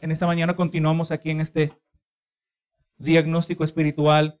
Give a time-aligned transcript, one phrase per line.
[0.00, 1.72] En esta mañana continuamos aquí en este
[2.98, 4.40] diagnóstico espiritual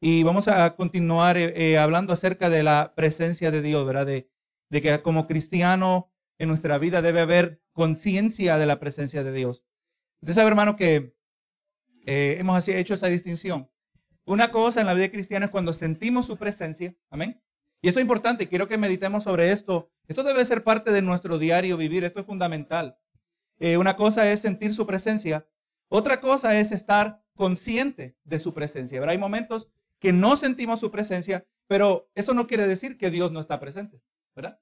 [0.00, 4.06] y vamos a continuar eh, eh, hablando acerca de la presencia de Dios, ¿verdad?
[4.06, 4.28] De,
[4.70, 9.64] que como cristiano en nuestra vida debe haber conciencia de la presencia de Dios.
[10.22, 11.14] Usted sabe, hermano, que
[12.06, 13.70] eh, hemos hecho esa distinción.
[14.24, 17.40] Una cosa en la vida cristiana es cuando sentimos su presencia, amén.
[17.80, 19.90] Y esto es importante, quiero que meditemos sobre esto.
[20.08, 22.99] Esto debe ser parte de nuestro diario vivir, esto es fundamental.
[23.60, 25.46] Eh, una cosa es sentir su presencia,
[25.88, 29.02] otra cosa es estar consciente de su presencia.
[29.02, 33.38] Hay momentos que no sentimos su presencia, pero eso no quiere decir que Dios no
[33.38, 34.02] está presente,
[34.34, 34.58] ¿verdad?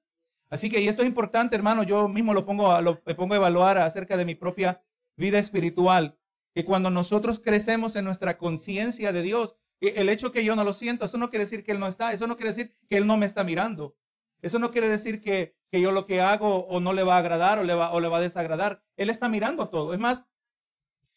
[0.49, 3.37] Así que, y esto es importante, hermano, yo mismo lo pongo, lo, me pongo a
[3.37, 4.81] evaluar acerca de mi propia
[5.15, 6.17] vida espiritual,
[6.53, 10.73] que cuando nosotros crecemos en nuestra conciencia de Dios, el hecho que yo no lo
[10.73, 13.07] siento, eso no quiere decir que Él no está, eso no quiere decir que Él
[13.07, 13.95] no me está mirando,
[14.41, 17.59] eso no quiere decir que, yo lo que hago o no le va a agradar
[17.59, 18.83] o le va, o le va a desagradar.
[18.97, 19.93] Él está mirando todo.
[19.93, 20.25] Es más,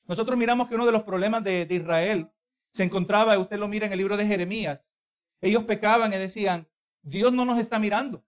[0.07, 2.31] nosotros miramos que uno de los problemas de, Israel
[2.71, 4.93] se encontraba, usted lo mira en el libro de Jeremías,
[5.41, 6.69] ellos pecaban y decían,
[7.03, 8.25] Dios no nos está mirando.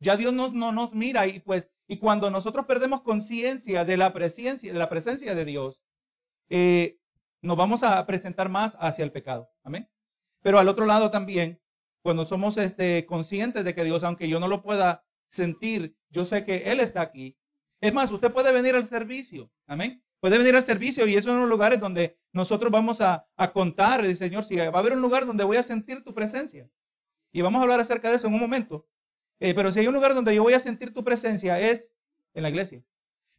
[0.00, 4.12] Ya Dios no, no nos mira y pues, y cuando nosotros perdemos conciencia de la
[4.12, 5.82] presencia, de la presencia de Dios,
[6.48, 6.98] eh,
[7.40, 9.50] nos vamos a presentar más hacia el pecado.
[9.62, 9.88] Amén.
[10.42, 11.60] Pero al otro lado también,
[12.02, 16.44] cuando somos este, conscientes de que Dios, aunque yo no lo pueda sentir, yo sé
[16.44, 17.38] que Él está aquí.
[17.80, 19.50] Es más, usted puede venir al servicio.
[19.66, 20.04] Amén.
[20.20, 24.04] Puede venir al servicio y eso de los lugares donde nosotros vamos a, a contar,
[24.04, 26.70] el Señor, si va a haber un lugar donde voy a sentir tu presencia.
[27.32, 28.86] Y vamos a hablar acerca de eso en un momento.
[29.40, 31.94] Eh, pero si hay un lugar donde yo voy a sentir tu presencia es
[32.34, 32.84] en la iglesia.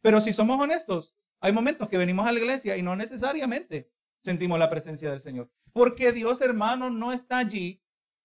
[0.02, 4.58] Pero si somos honestos, hay momentos que venimos a la iglesia y no necesariamente sentimos
[4.58, 5.50] la presencia del Señor.
[5.72, 7.82] Porque Dios, hermano, no está allí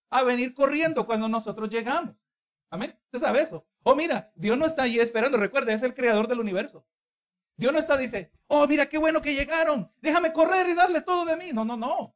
[0.09, 2.15] a venir corriendo cuando nosotros llegamos.
[2.69, 2.97] Amén.
[3.05, 3.65] Usted sabe eso.
[3.83, 5.37] Oh, mira, Dios no está allí esperando.
[5.37, 6.85] Recuerde, es el creador del universo.
[7.57, 9.91] Dios no está, dice, oh, mira qué bueno que llegaron.
[10.01, 11.51] Déjame correr y darle todo de mí.
[11.53, 12.15] No, no, no.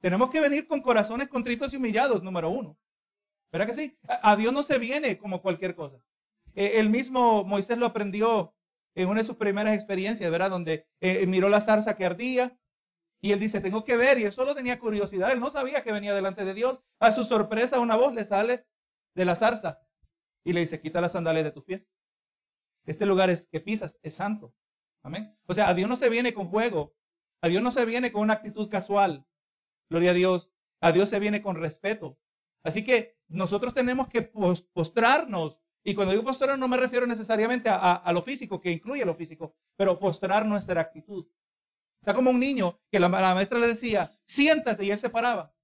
[0.00, 2.78] Tenemos que venir con corazones contritos y humillados, número uno.
[3.50, 3.98] ¿Verdad que sí?
[4.06, 5.96] A, Dios no se viene como cualquier cosa.
[6.54, 8.54] Eh, el mismo Moisés lo aprendió
[8.94, 10.50] en una de sus primeras experiencias, ¿verdad?
[10.50, 12.58] Donde eh, miró la zarza que ardía
[13.20, 15.92] y él dice, tengo que ver, y él solo tenía curiosidad, él no sabía que
[15.92, 16.80] venía delante de Dios.
[17.00, 18.64] A su sorpresa, una voz le sale
[19.18, 19.80] de la zarza
[20.44, 21.90] y le dice, quita las sandalias de tus pies.
[22.86, 24.54] Este lugar es que pisas, es santo.
[25.02, 25.36] Amén.
[25.46, 26.96] O sea, a Dios no se viene con juego,
[27.42, 29.26] a Dios no se viene con una actitud casual.
[29.90, 30.50] Gloria a Dios.
[30.80, 32.18] A Dios se viene con respeto.
[32.62, 35.60] Así que nosotros tenemos que postrarnos.
[35.84, 39.14] Y cuando digo postrar no me refiero necesariamente a, a lo físico, que incluye lo
[39.14, 41.26] físico, pero postrar nuestra actitud.
[42.00, 45.54] Está como un niño que la, maestra le decía, siéntate, y él se paraba.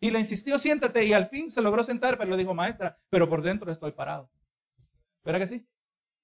[0.00, 3.28] Y le insistió, siéntate, y al fin se logró sentar, pero le dijo, maestra, pero
[3.28, 4.30] por dentro estoy parado.
[5.22, 5.66] ¿Verdad que sí?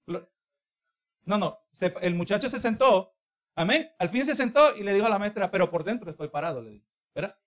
[0.07, 1.59] No, no,
[2.01, 3.15] el muchacho se sentó,
[3.55, 3.91] amén.
[3.99, 6.63] Al fin se sentó y le dijo a la maestra, pero por dentro estoy parado,
[6.63, 6.87] le dijo.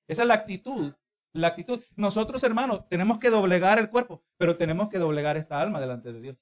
[0.08, 0.94] Esa es la actitud,
[1.34, 1.82] la actitud.
[1.96, 6.22] Nosotros, hermanos, tenemos que doblegar el cuerpo, pero tenemos que doblegar esta alma delante de
[6.22, 6.38] Dios.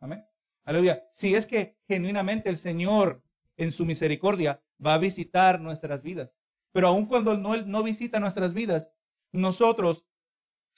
[0.00, 0.24] Amén.
[0.64, 1.08] Aleluya.
[1.12, 3.22] Si es que genuinamente el Señor,
[3.56, 6.38] en su misericordia, va a visitar nuestras vidas.
[6.72, 8.92] Pero aun cuando no, no visita nuestras vidas,
[9.32, 10.04] nosotros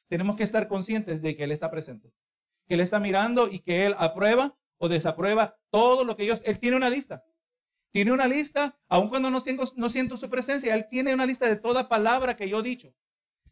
[0.09, 2.12] tenemos que estar conscientes de que Él está presente,
[2.66, 6.59] que Él está mirando y que Él aprueba o desaprueba todo lo que ellos, Él
[6.59, 7.25] tiene una lista.
[7.92, 9.41] Tiene una lista, aun cuando no,
[9.88, 12.92] siento su presencia, Él tiene una lista de toda palabra que yo he dicho.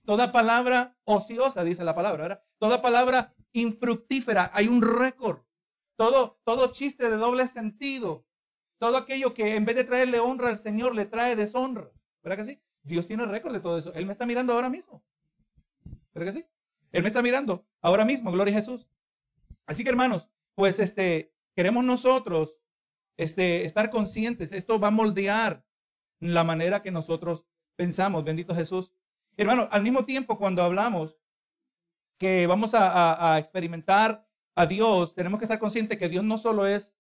[0.05, 2.45] Toda palabra ociosa, dice la palabra.
[2.59, 5.43] Toda palabra infructífera, hay un récord.
[5.97, 8.27] Todo, todo chiste de doble sentido,
[8.79, 11.89] todo aquello que en vez de traerle honra al Señor, le trae deshonra.
[12.25, 12.63] ¿Verdad que sí?
[12.83, 13.93] Dios tiene récord de todo eso.
[13.95, 15.03] Él me está mirando ahora mismo.
[16.15, 16.47] ¿Verdad que sí?
[16.93, 18.33] Él me está mirando ahora mismo.
[18.33, 18.89] Gloria a Jesús.
[19.67, 22.59] Así que hermanos, pues este, queremos nosotros
[23.17, 24.53] este, estar conscientes.
[24.53, 25.65] Esto va a moldear
[26.21, 28.25] la manera que nosotros pensamos.
[28.25, 28.93] Bendito Jesús.
[29.37, 31.17] Hermano, al mismo tiempo cuando hablamos
[32.19, 36.67] que vamos a, a experimentar a Dios, tenemos que estar conscientes que Dios no solo
[36.67, 36.95] es,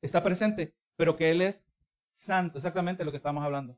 [0.00, 1.66] está presente, pero que Él es
[2.12, 3.76] santo, exactamente lo que estamos hablando.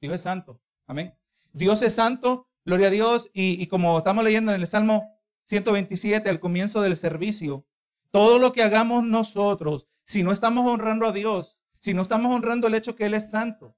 [0.00, 1.14] Dios es santo, amén.
[1.52, 6.40] Dios es santo, gloria a Dios, y, como estamos leyendo en el Salmo 127 al
[6.40, 7.64] comienzo del servicio,
[8.10, 12.66] todo lo que hagamos nosotros, si no estamos honrando a Dios, si no estamos honrando
[12.66, 13.76] el hecho que Él es santo.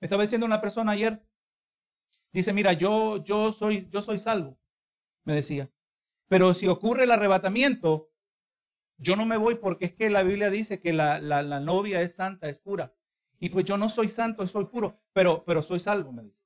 [0.00, 1.20] Me estaba diciendo una persona ayer,
[2.32, 4.58] dice, mira, yo, yo, soy, yo soy salvo,
[5.24, 5.70] me decía.
[6.28, 8.12] Pero si ocurre el arrebatamiento,
[8.98, 11.20] yo no me voy porque es que la Biblia dice que la,
[11.60, 12.94] novia es santa, es pura.
[13.40, 16.38] Y pues yo no soy santo, soy puro, pero, pero soy salvo, me dice.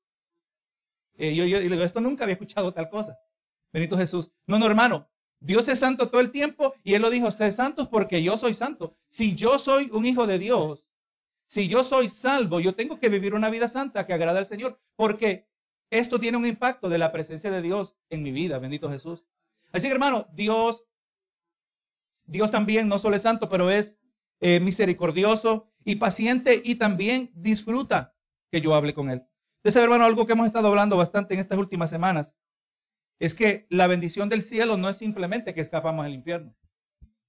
[1.15, 3.19] Eh, yo, yo, y digo, esto nunca había escuchado tal cosa.
[3.73, 4.31] Benito Jesús.
[4.47, 5.09] No, no, hermano.
[5.41, 8.55] Dios es santo todo el tiempo y Él lo dijo, sé santos porque yo soy
[8.55, 8.97] santo.
[9.09, 10.87] Si yo soy un hijo de Dios,
[11.47, 14.81] Si yo soy salvo, yo tengo que vivir una vida santa que agrada al Señor,
[14.97, 15.51] porque
[15.91, 19.27] esto tiene un impacto de la presencia de Dios en mi vida, bendito Jesús.
[19.71, 20.85] Así que hermano, Dios,
[22.25, 23.99] Dios también no solo es santo, pero es
[24.41, 28.15] eh, misericordioso y paciente y también disfruta
[28.51, 29.25] que yo hable con Él.
[29.63, 32.37] Entonces, hermano, algo que hemos estado hablando bastante en estas últimas semanas
[33.19, 36.57] es que la bendición del cielo no es simplemente que escapamos del infierno.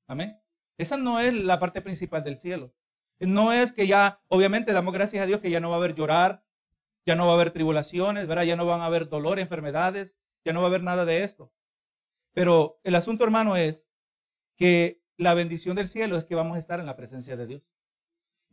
[0.08, 0.40] Amén.
[0.78, 2.74] Esa no es la parte principal del cielo.
[3.20, 5.94] No es que ya, obviamente, damos gracias a Dios que ya no va a haber
[5.94, 6.44] llorar,
[7.06, 8.44] ya no va a haber tribulaciones, ¿verdad?
[8.44, 11.54] Ya no van a haber dolor, enfermedades, ya no va a haber nada de esto.
[12.34, 13.86] Pero el asunto, hermano, es
[14.58, 17.62] que la bendición del cielo es que vamos a estar en la presencia de Dios.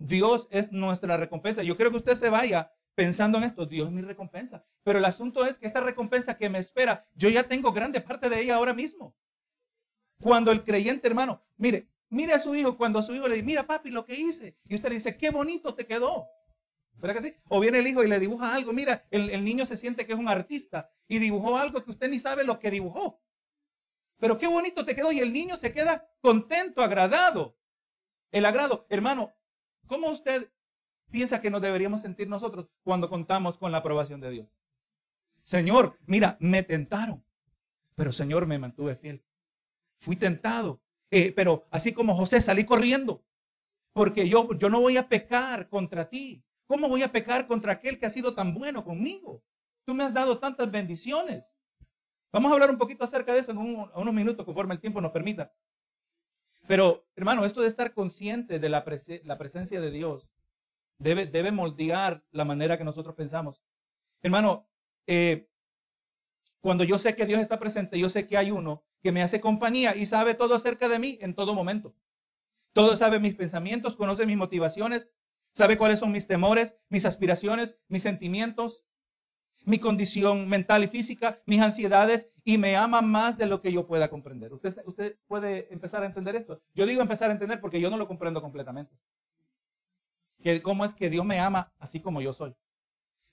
[0.00, 1.62] Dios es nuestra recompensa.
[1.62, 3.66] Yo quiero que usted se vaya pensando en esto.
[3.66, 4.64] Dios es mi recompensa.
[4.82, 8.30] Pero el asunto es que esta recompensa que me espera, yo ya tengo grande parte
[8.30, 9.14] de ella ahora mismo.
[10.20, 13.46] Cuando el creyente, hermano, mire, mire a su hijo, cuando a su hijo le dice,
[13.46, 14.56] mira papi, lo que hice.
[14.66, 16.28] Y usted le dice, qué bonito te quedó.
[16.94, 17.34] ¿Verdad que sí?
[17.48, 18.72] O viene el hijo y le dibuja algo.
[18.72, 22.18] Mira, el, niño se siente que es un artista y dibujó algo que usted ni
[22.18, 23.20] sabe lo que dibujó.
[24.18, 27.58] Pero qué bonito te quedó y el niño se queda contento, agradado.
[28.30, 28.86] El agrado.
[28.88, 29.32] Hermano,
[29.90, 30.48] ¿cómo usted
[31.10, 34.48] piensa que nos deberíamos sentir nosotros cuando contamos con la aprobación de Dios?
[35.42, 37.24] Señor, mira, me tentaron,
[37.96, 39.20] pero Señor me mantuve fiel.
[39.98, 43.24] Fui tentado, eh, pero así como José salí corriendo,
[43.92, 46.44] porque yo, yo no voy a pecar contra ti.
[46.68, 49.42] ¿Cómo voy a pecar contra aquel que ha sido tan bueno conmigo?
[49.84, 51.52] Tú me has dado tantas bendiciones.
[52.32, 55.10] Vamos a hablar un poquito acerca de eso en unos minutos conforme el tiempo nos
[55.10, 55.52] permita.
[56.70, 60.30] Pero, hermano, esto de estar consciente de la, presencia de Dios
[61.00, 63.60] debe, debe, moldear la manera que nosotros pensamos.
[64.22, 64.68] Hermano,
[65.08, 65.50] eh,
[66.60, 69.40] cuando yo sé que Dios está presente, yo sé que hay uno que me hace
[69.40, 71.92] compañía y sabe todo acerca de mí en todo momento.
[72.72, 75.08] Todo sabe mis pensamientos, conoce mis motivaciones,
[75.52, 78.84] sabe cuáles son mis temores, mis aspiraciones, mis sentimientos,
[79.64, 83.86] mi condición mental y física, mis ansiedades y me ama más de lo que yo
[83.86, 84.52] pueda comprender.
[84.52, 86.60] Usted, usted puede empezar a entender esto.
[86.74, 88.94] Yo digo empezar a entender porque yo no lo comprendo completamente.
[90.42, 92.54] Que cómo es que Dios me ama así como yo soy.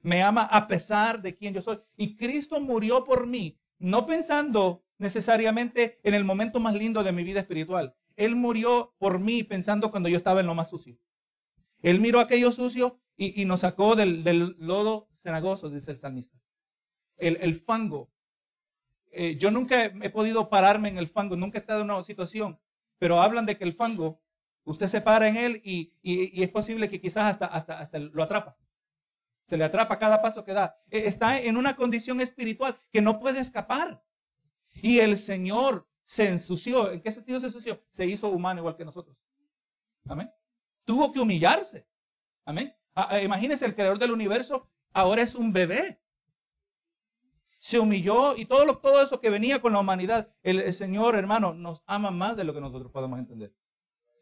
[0.02, 1.80] Me ama a pesar de quien yo soy.
[1.96, 7.24] Y Cristo murió por mí, no pensando necesariamente en el momento más lindo de mi
[7.24, 7.96] vida espiritual.
[8.16, 10.98] Él murió por mí pensando cuando yo estaba en lo más sucio.
[11.82, 15.07] Él miró aquello sucio y, nos sacó del, lodo
[15.72, 16.38] dice el salmista.
[17.18, 18.10] El, fango.
[19.12, 22.60] Eh, yo nunca he podido pararme en el fango, nunca he estado en una situación,
[23.00, 24.22] pero hablan de que el fango,
[24.64, 28.58] usted se para en él y, es posible que quizás hasta, hasta, hasta lo atrapa.
[29.46, 30.78] Se le atrapa cada paso que da.
[30.92, 34.04] E, está en una condición espiritual que no puede escapar.
[34.74, 36.92] Y el Señor se ensució.
[36.92, 37.82] ¿En qué sentido se ensució?
[37.90, 39.18] Se hizo humano igual que nosotros.
[40.06, 40.30] Amén.
[40.86, 41.88] Tuvo que humillarse.
[42.46, 42.76] Amén.
[42.94, 46.02] Ah, ah, imagínense, el creador del universo ahora es un bebé.
[47.60, 51.84] Se humilló y todo, todo eso que venía con la humanidad, el, Señor, hermano, nos
[51.86, 53.54] ama más de lo que nosotros podemos entender.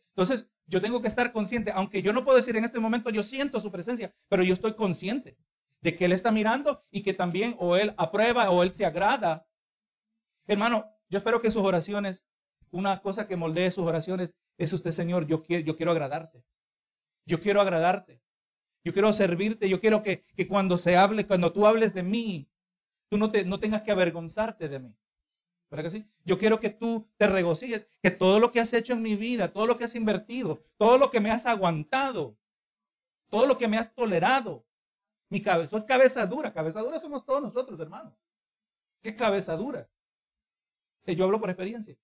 [0.09, 3.23] Entonces, yo tengo que estar consciente, aunque yo no puedo decir en este momento, yo
[3.23, 5.37] siento su presencia, pero yo estoy consciente
[5.81, 9.45] de que Él está mirando y que también o Él aprueba o Él se agrada.
[10.47, 12.25] Hermano, yo espero que sus oraciones,
[12.71, 16.43] una cosa que moldee sus oraciones es usted, Señor, yo quiero, yo quiero agradarte.
[17.25, 18.21] Yo quiero agradarte.
[18.85, 19.67] Yo quiero servirte.
[19.67, 22.47] Yo quiero que, cuando se hable, cuando tú hables de mí,
[23.09, 24.95] tú no, te, no tengas que avergonzarte de mí.
[25.71, 26.05] ¿Verdad que sí?
[26.23, 29.51] Yo quiero que tú te regocijes, que todo lo que has hecho en mi vida,
[29.51, 32.37] todo lo que has invertido, todo lo que me has aguantado,
[33.31, 34.63] todo lo que me has tolerado,
[35.29, 38.13] mi cabeza, es cabeza dura, cabeza dura somos todos nosotros, hermanos.
[39.01, 39.89] ¿Qué cabeza dura?
[41.07, 41.97] Yo hablo por experiencia.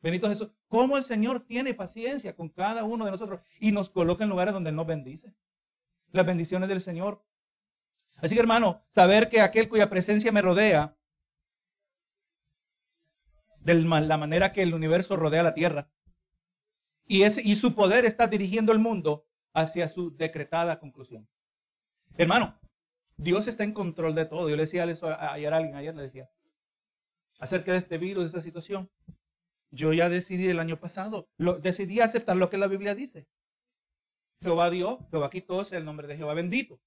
[0.00, 4.22] Benito Jesús, cómo el Señor tiene paciencia con cada uno de nosotros y nos coloca
[4.22, 5.34] en lugares donde Él nos bendice
[6.12, 7.24] las bendiciones del Señor.
[8.16, 10.96] Así que hermano, saber que aquel cuya presencia me rodea,
[13.60, 15.90] de la manera que el universo rodea la tierra,
[17.06, 21.28] y, y su poder está dirigiendo el mundo hacia su decretada conclusión.
[22.16, 22.58] Hermano,
[23.16, 24.48] Dios está en control de todo.
[24.48, 26.30] Yo le decía ayer a alguien, ayer le decía,
[27.38, 28.90] acerca de este virus, de esta situación.
[29.70, 31.28] Yo ya decidí el año pasado,
[31.60, 33.28] decidí aceptar lo que la Biblia dice.
[34.42, 36.80] Jehová dio, Jehová quitó, es el nombre de Jehová bendito.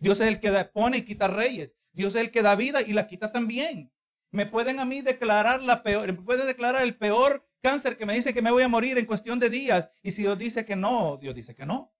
[0.00, 1.78] Dios es el que pone y quita reyes.
[1.92, 3.92] Dios es el que da vida y la quita también.
[4.30, 8.34] Me pueden a mí declarar la peor, me declarar el peor cáncer que me dice
[8.34, 9.92] que me voy a morir en cuestión de días.
[10.02, 11.92] Y si Dios dice que no, Dios dice que no.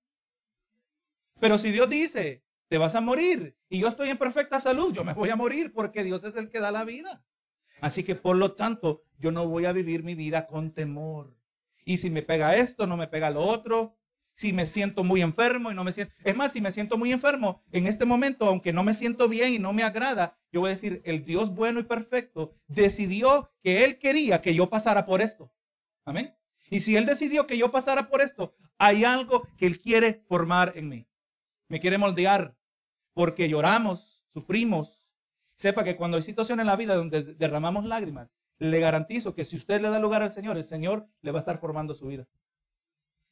[1.40, 5.04] Pero si Dios dice, te vas a morir y yo estoy en perfecta salud, yo
[5.04, 7.24] me voy a morir porque Dios es el que da la vida.
[7.80, 11.36] Así que por lo tanto, yo no voy a vivir mi vida con temor.
[11.84, 13.96] Y si me pega esto, no me pega lo otro,
[14.36, 16.12] si me siento muy enfermo y no me siento.
[16.22, 19.54] Es más, si me siento muy enfermo en este momento, aunque no me siento bien
[19.54, 23.82] y no me agrada, yo voy a decir, el Dios bueno y perfecto decidió que
[23.84, 25.50] Él quería que yo pasara por esto.
[26.04, 26.36] Amén.
[26.68, 30.74] Y si Él decidió que yo pasara por esto, hay algo que Él quiere formar
[30.76, 31.06] en mí.
[31.68, 32.54] Me quiere moldear
[33.14, 35.10] porque lloramos, sufrimos.
[35.54, 39.56] Sepa que cuando hay situaciones en la vida donde derramamos lágrimas, le garantizo que si
[39.56, 42.28] usted le da lugar al Señor, el Señor le va a estar formando su vida.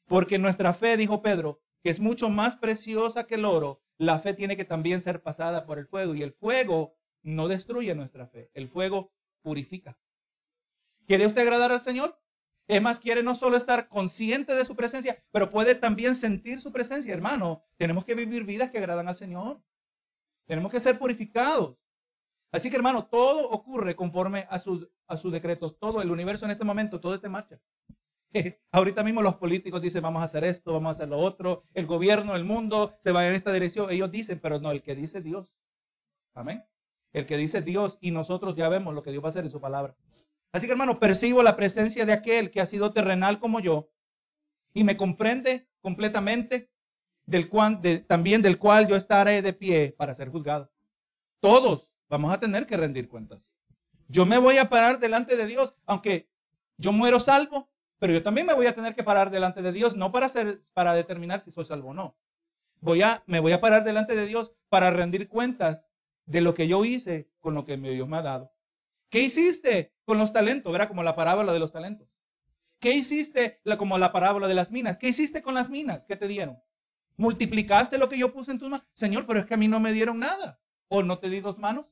[0.06, 4.34] Porque nuestra fe, dijo Pedro, que es mucho más preciosa que el oro, la fe
[4.34, 6.14] tiene que también ser pasada por el fuego.
[6.14, 9.98] Y el fuego no destruye nuestra fe, el fuego purifica.
[11.06, 12.18] ¿Quiere usted agradar al Señor?
[12.66, 16.72] Es más, quiere no solo estar consciente de su presencia, pero puede también sentir su
[16.72, 17.12] presencia.
[17.12, 19.62] Hermano, tenemos que vivir vidas que agradan al Señor.
[20.46, 21.76] Tenemos que ser purificados.
[22.52, 25.72] Así que, hermano, todo ocurre conforme a sus a su decreto.
[25.72, 27.60] Todo el universo en este momento, todo está en marcha.
[28.72, 31.64] Ahorita mismo los políticos dicen vamos a hacer esto, vamos a hacer lo otro.
[31.72, 33.90] El gobierno, el mundo se va en esta dirección.
[33.90, 35.54] Ellos dicen, pero no, el que dice Dios.
[36.34, 36.64] Amén.
[37.12, 39.50] El que dice Dios y nosotros ya vemos lo que Dios va a hacer en
[39.50, 39.96] su palabra.
[40.52, 43.90] Así que hermano, percibo la presencia de aquel que ha sido terrenal como yo
[44.72, 46.70] y me comprende completamente
[47.26, 50.70] del cual, también del cual yo estaré de pie para ser juzgado.
[51.40, 53.52] Todos vamos a tener que rendir cuentas.
[54.08, 56.28] Yo me voy a parar delante de Dios, aunque
[56.76, 57.70] yo muero salvo,
[58.04, 60.60] pero yo también me voy a tener que parar delante de Dios, no para, ser,
[60.74, 62.14] para determinar si soy salvo o no.
[62.82, 65.86] Voy a, me voy a parar delante de Dios para rendir cuentas
[66.26, 68.52] de lo que yo hice con lo que Dios me ha dado.
[69.08, 70.74] ¿Qué hiciste con los talentos?
[70.74, 72.06] Era como la parábola de los talentos.
[72.78, 74.98] ¿Qué hiciste como la parábola de las minas?
[74.98, 76.04] ¿Qué hiciste con las minas?
[76.04, 76.58] ¿Qué te dieron?
[77.16, 78.86] ¿Multiplicaste lo que yo puse en tus manos?
[78.92, 80.60] Señor, pero es que a mí no me dieron nada.
[80.88, 81.86] ¿O no te di dos manos?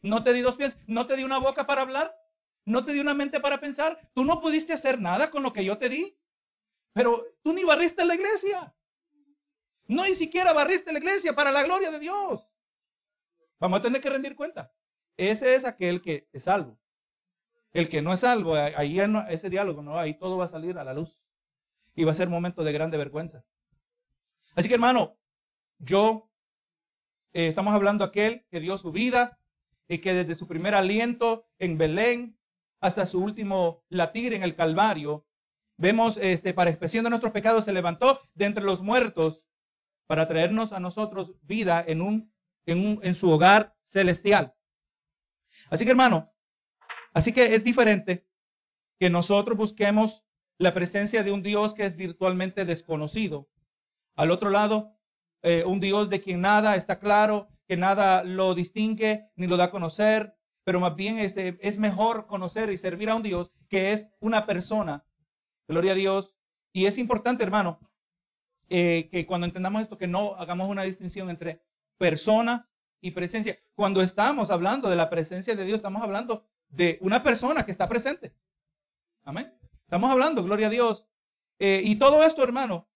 [0.00, 0.78] ¿No te di dos pies?
[0.86, 2.16] ¿No te di una boca para hablar?
[2.64, 4.10] ¿No te di una mente para pensar?
[4.14, 6.16] Tú no pudiste hacer nada con lo que yo te di.
[6.92, 8.74] Pero tú ni barriste la iglesia.
[9.86, 12.48] No ni siquiera barriste la iglesia para la gloria de Dios.
[13.58, 14.72] Vamos a tener que rendir cuenta.
[15.16, 16.78] Ese es aquel que es salvo.
[17.72, 18.98] El que no es salvo, ahí
[19.28, 21.22] ese diálogo, no, ahí todo va a salir a la luz.
[21.94, 23.44] Y va a ser momento de grande vergüenza.
[24.54, 25.18] Así que hermano,
[25.78, 26.30] yo,
[27.32, 29.38] eh, estamos hablando aquel que dio su vida
[29.88, 32.39] y que desde su primer aliento en Belén
[32.80, 35.26] hasta su último latir en el Calvario,
[35.76, 39.44] vemos, este, para expresión de nuestros pecados, se levantó de entre los muertos
[40.06, 42.32] para traernos a nosotros vida en, un,
[42.66, 44.54] en, un, en su hogar celestial.
[45.68, 46.32] Así que hermano,
[47.12, 48.26] así que es diferente
[48.98, 50.24] que nosotros busquemos
[50.58, 53.48] la presencia de un Dios que es virtualmente desconocido.
[54.16, 54.98] Al otro lado,
[55.42, 59.64] eh, un Dios de quien nada está claro, que nada lo distingue ni lo da
[59.64, 60.36] a conocer,
[60.70, 65.04] pero más bien es mejor conocer y servir a un Dios que es una persona.
[65.66, 66.36] Gloria a Dios.
[66.72, 67.80] Y es importante, hermano,
[68.68, 71.60] eh, que cuando entendamos esto, que no hagamos una distinción entre
[71.98, 73.58] persona y presencia.
[73.74, 77.88] Cuando estamos hablando de la presencia de Dios, estamos hablando de una persona que está
[77.88, 78.32] presente.
[79.24, 79.52] Amén.
[79.82, 81.08] Estamos hablando, gloria a Dios.
[81.58, 82.88] Eh, y todo esto, hermano,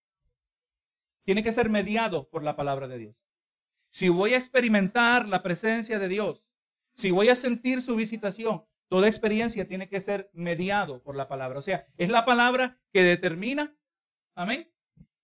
[1.25, 3.25] tiene que ser mediado por la palabra de Dios
[3.95, 6.49] si voy a experimentar la presencia de Dios,
[6.95, 11.59] si voy a sentir su visitación, toda experiencia tiene que ser mediado por la palabra.
[11.59, 13.77] O sea, es la palabra que determina,
[14.35, 14.71] amén,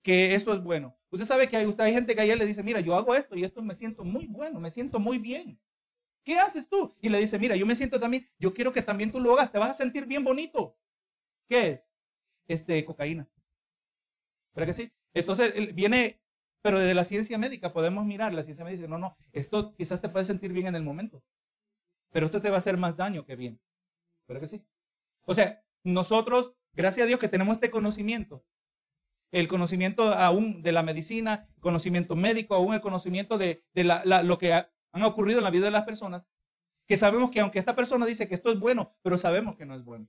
[0.02, 0.98] que esto es bueno.
[1.10, 3.36] Usted sabe que hay, usted, hay gente que ayer le dice, mira, yo hago esto
[3.36, 5.60] y esto me siento muy bueno, me siento muy bien.
[6.24, 6.94] ¿Qué haces tú?
[7.00, 9.50] Y le dice, mira, yo me siento también, yo quiero que también tú lo hagas,
[9.50, 10.76] te vas a sentir bien bonito.
[11.48, 11.90] ¿Qué es?
[12.46, 13.28] Este, cocaína.
[14.54, 14.92] ¿Verdad que sí?
[15.14, 16.20] Entonces viene
[16.62, 20.00] pero desde la ciencia médica podemos mirar, la ciencia médica dice, no, no, esto quizás
[20.00, 21.22] te puede sentir bien en el momento,
[22.10, 23.60] pero esto te va a hacer más daño que bien.
[24.26, 24.64] ¿Pero que sí?
[25.24, 28.44] O sea, nosotros, gracias a Dios que tenemos este conocimiento,
[29.32, 35.02] el conocimiento aún de la medicina, conocimiento médico, aún el conocimiento de, lo que han
[35.02, 36.26] ocurrido en la vida de las personas,
[36.86, 39.74] que sabemos que aunque esta persona dice que esto es bueno, pero sabemos que no
[39.74, 40.08] es bueno.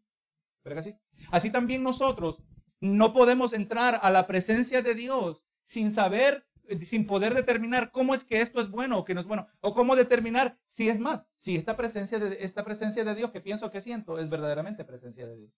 [0.63, 0.96] ¿Pero que sí?
[1.31, 2.41] Así también nosotros
[2.79, 6.48] no podemos entrar a la presencia de Dios sin saber,
[6.82, 9.74] sin poder determinar cómo es que esto es bueno o que no es bueno, o
[9.74, 13.72] cómo determinar si es más, si esta presencia de, esta presencia de Dios que pienso
[13.72, 15.51] que siento es verdaderamente presencia de Dios.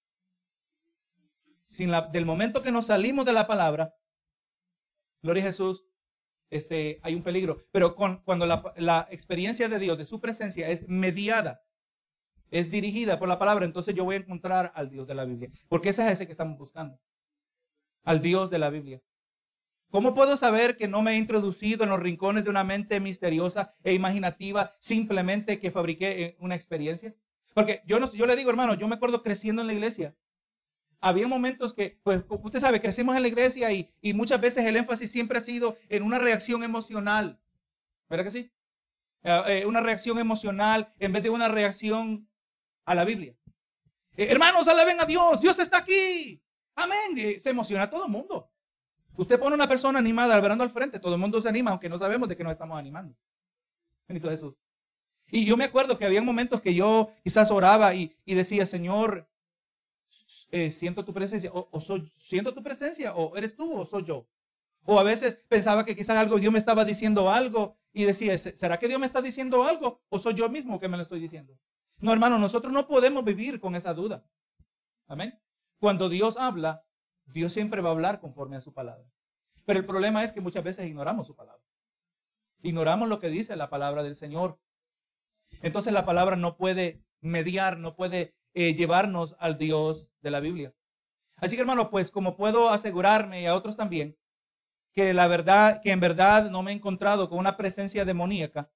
[1.65, 3.95] Sin la, del momento que nos salimos de la palabra,
[5.22, 5.86] gloria a Jesús,
[6.50, 7.65] este, hay un peligro.
[7.72, 11.63] Pero con, cuando la, la experiencia de Dios, de su presencia, es mediada,
[12.51, 15.50] es dirigida por la palabra, entonces yo voy a encontrar al Dios de la Biblia.
[15.67, 17.00] Porque ese es ese que estamos buscando.
[18.03, 19.01] Al Dios de la Biblia.
[19.93, 23.75] ¿Cómo puedo saber que no me he introducido en los rincones de una mente misteriosa
[23.83, 27.13] e imaginativa simplemente que fabriqué eh, una experiencia?
[27.53, 30.15] Porque yo, no, yo le digo, hermano, yo me acuerdo creciendo en la iglesia.
[31.00, 34.77] había momentos que, pues usted sabe, crecemos en la iglesia y, y muchas veces el
[34.77, 37.39] énfasis siempre ha sido en una reacción emocional.
[38.09, 38.51] ¿Verdad que sí?
[39.21, 42.27] Eh, eh, una reacción emocional en vez de una reacción
[42.85, 43.35] a la Biblia.
[44.17, 46.43] Eh, hermanos, alaben a Dios, Dios está aquí.
[46.73, 47.39] Amén.
[47.39, 48.52] se emociona todo el mundo.
[49.15, 51.98] Usted pone una persona animada alberando al frente, todo el mundo se anima, aunque no
[51.98, 53.15] sabemos de qué nos estamos animando.
[54.08, 54.55] Benito Jesús.
[55.29, 59.27] Y yo me acuerdo que había momentos que yo quizás oraba y, decía, Señor,
[60.51, 64.27] eh, siento tu presencia, o, soy, siento tu presencia, o eres tú, o soy yo.
[64.86, 68.77] O a veces pensaba que quizás algo, Dios me estaba diciendo algo y decía, ¿será
[68.77, 70.01] que Dios me está diciendo algo?
[70.10, 71.58] ¿O soy yo mismo que me lo estoy diciendo?
[72.00, 74.25] No, hermano, nosotros no podemos vivir con esa duda.
[75.08, 75.39] Amén.
[75.79, 76.86] Cuando Dios habla,
[77.25, 79.09] Dios siempre va a hablar conforme a su palabra.
[79.65, 81.63] Pero el problema es que muchas veces ignoramos su palabra.
[82.61, 84.59] Ignoramos lo que dice la palabra del Señor.
[85.61, 90.73] Entonces la palabra no puede mediar, no puede eh, llevarnos al Dios de la Biblia.
[91.37, 94.17] Así que hermano, pues como puedo asegurarme y a otros también,
[94.93, 98.71] que la verdad, que en verdad no me he encontrado con una presencia demoníaca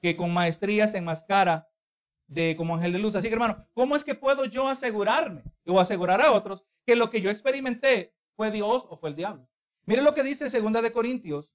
[0.00, 1.68] que con maestría se enmascara
[2.26, 3.14] de como ángel de luz.
[3.14, 7.10] Así que hermano, ¿cómo es que puedo yo asegurarme o asegurar a otros que lo
[7.10, 9.48] que yo experimenté fue Dios o fue el diablo?
[9.84, 11.52] Mire lo que dice segunda de Corintios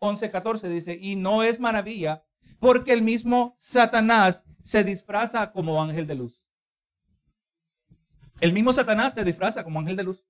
[0.00, 2.24] 11, 14, dice, y no es maravilla
[2.58, 6.42] porque el mismo Satanás se disfraza como ángel de luz.
[8.40, 10.24] El mismo Satanás se disfraza como ángel de luz.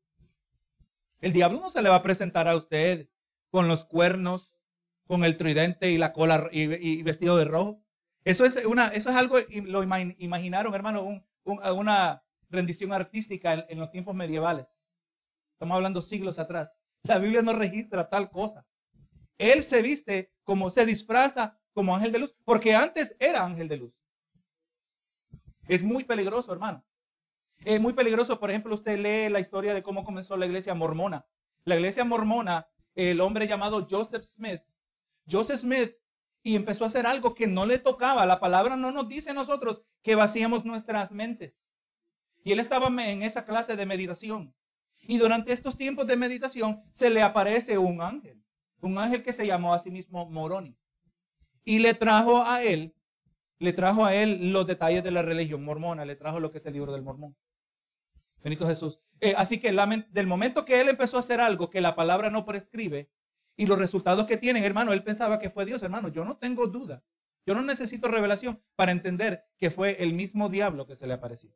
[1.20, 3.08] El diablo no se le va a presentar a usted
[3.50, 4.52] con los cuernos,
[5.06, 7.82] con el tridente y la cola y, vestido de rojo.
[8.24, 14.14] Eso es, una, eso es algo, lo imaginaron, hermano, una rendición artística en, los tiempos
[14.14, 14.82] medievales.
[15.52, 16.82] Estamos hablando siglos atrás.
[17.02, 18.66] La Biblia no registra tal cosa.
[19.38, 23.76] Él se viste como se disfraza como ángel de luz, porque antes era ángel de
[23.78, 23.94] luz.
[25.68, 26.84] Es muy peligroso, hermano.
[27.64, 31.26] Es muy peligroso, por ejemplo, usted lee la historia de cómo comenzó la iglesia mormona.
[31.64, 34.62] La iglesia mormona, el hombre llamado Joseph Smith,
[35.30, 35.90] Joseph Smith,
[36.42, 38.24] y empezó a hacer algo que no le tocaba.
[38.26, 41.69] La palabra no nos dice a nosotros que vaciemos nuestras mentes.
[42.42, 44.54] Y él estaba en esa clase de meditación.
[45.02, 48.42] Y durante estos tiempos de meditación se le aparece un ángel,
[48.80, 50.76] un ángel que se llamó a sí mismo Moroni.
[51.64, 52.94] Y le trajo a él,
[53.58, 56.66] le trajo a él los detalles de la religión mormona, le trajo lo que es
[56.66, 57.36] el libro del mormón.
[58.42, 58.98] Benito Jesús.
[59.20, 59.70] Eh, así que
[60.10, 63.10] del momento que él empezó a hacer algo que la palabra no prescribe
[63.56, 66.08] y los resultados que tienen, hermano, él pensaba que fue Dios, hermano.
[66.08, 67.02] Yo no tengo duda.
[67.44, 71.50] Yo no necesito revelación para entender que fue el mismo diablo que se le apareció.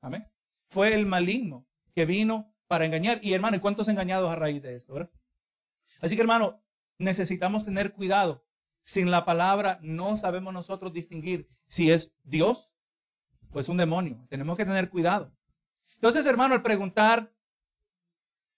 [0.00, 0.26] Amén.
[0.68, 3.20] Fue el maligno que vino para engañar.
[3.22, 4.94] Y hermano, ¿y cuántos engañados a raíz de esto?
[4.94, 5.10] ¿verdad?
[6.00, 6.62] Así que hermano,
[6.98, 8.44] necesitamos tener cuidado.
[8.82, 12.72] Sin la palabra no sabemos nosotros distinguir si es Dios
[13.52, 14.26] o es un demonio.
[14.28, 15.32] Tenemos que tener cuidado.
[15.94, 17.34] Entonces, hermano, al preguntar,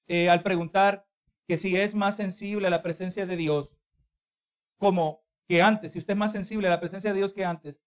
[0.06, 1.08] eh, al preguntar
[1.48, 3.76] que si es más sensible a la presencia de Dios
[4.76, 7.82] como que antes, si usted es más sensible a la presencia de Dios que antes,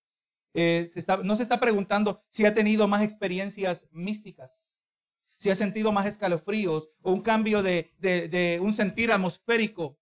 [0.58, 0.90] eh,
[1.24, 4.70] no se está preguntando si ha tenido más experiencias místicas,
[5.36, 10.00] si ha sentido más escalofríos o un cambio de, un sentir atmosférico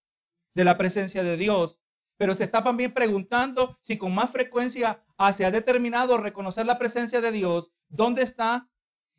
[0.54, 1.80] de la presencia de Dios,
[2.18, 7.20] pero se está también preguntando si con más frecuencia se ha determinado reconocer la presencia
[7.20, 8.70] de Dios, dónde está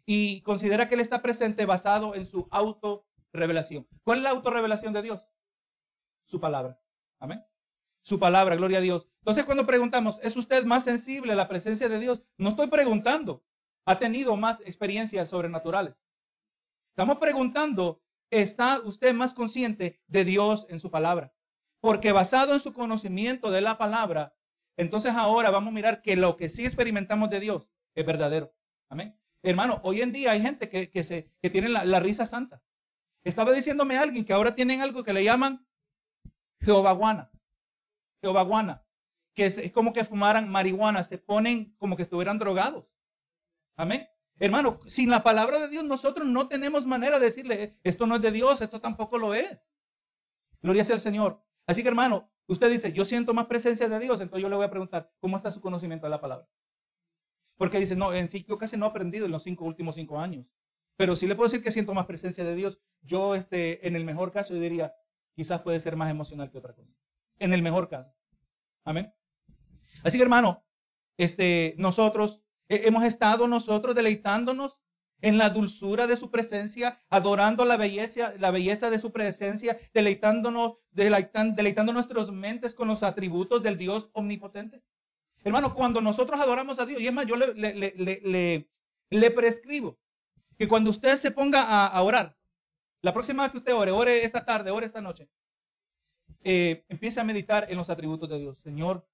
[0.06, 3.88] y considera que Él está presente basado en su autorrevelación.
[4.04, 5.26] ¿Cuál es la autorrevelación de Dios?
[6.26, 6.80] Su palabra.
[7.18, 7.44] Amén.
[8.02, 9.08] Su palabra, gloria a Dios.
[9.24, 12.22] Entonces cuando preguntamos, ¿es usted más sensible a la presencia de Dios?
[12.36, 13.42] No estoy preguntando,
[13.86, 15.94] ¿ha tenido más experiencias sobrenaturales?
[16.90, 21.32] Estamos preguntando, ¿está usted más consciente de Dios en su palabra?
[21.80, 24.36] Porque basado en su conocimiento de la palabra,
[24.76, 28.54] entonces ahora vamos a mirar que lo que sí experimentamos de Dios es verdadero.
[28.90, 29.18] Amén.
[29.42, 32.62] Hermano, hoy en día hay gente que, se, que tiene la, risa santa.
[33.22, 35.66] Estaba diciéndome alguien que ahora tienen algo que le llaman
[36.60, 37.30] Jehová
[38.20, 38.83] Jehová
[39.34, 42.86] Que es, como que fumaran marihuana, se ponen como que estuvieran drogados.
[43.76, 44.08] Amén.
[44.38, 48.22] Hermano, sin la palabra de Dios nosotros no tenemos manera de decirle, esto no es
[48.22, 49.72] de Dios, esto tampoco lo es.
[50.60, 51.42] Gloria sea al Señor.
[51.66, 54.64] Así que hermano, usted dice, yo siento más presencia de Dios, entonces yo le voy
[54.64, 56.48] a preguntar, ¿cómo está su conocimiento de la palabra?
[57.56, 60.18] Porque dice, no, en sí yo casi no he aprendido en los cinco últimos cinco
[60.18, 60.46] años.
[60.96, 62.80] Pero sí le puedo decir que siento más presencia de Dios.
[63.02, 64.94] Yo, este, en el mejor caso, yo diría,
[65.34, 66.92] quizás puede ser más emocional que otra cosa.
[67.38, 68.14] En el mejor caso.
[68.84, 69.12] Amén.
[70.04, 70.64] Así que, hermano,
[71.18, 74.80] este, nosotros hemos estado nosotros deleitándonos
[75.20, 80.74] en la dulzura de su presencia, adorando la belleza, la belleza de su presencia, deleitándonos,
[80.92, 84.82] deleitando nuestras mentes con los atributos del Dios omnipotente.
[85.42, 88.68] Hermano, cuando nosotros adoramos a Dios, y es más, yo le, le, le,
[89.10, 89.98] le prescribo
[90.58, 92.36] que cuando usted se ponga a, orar,
[93.00, 95.28] la próxima vez que usted ore, ore esta tarde, ore esta noche,
[96.42, 98.58] eh, empiece a meditar en los atributos de Dios.
[98.58, 99.06] Señor,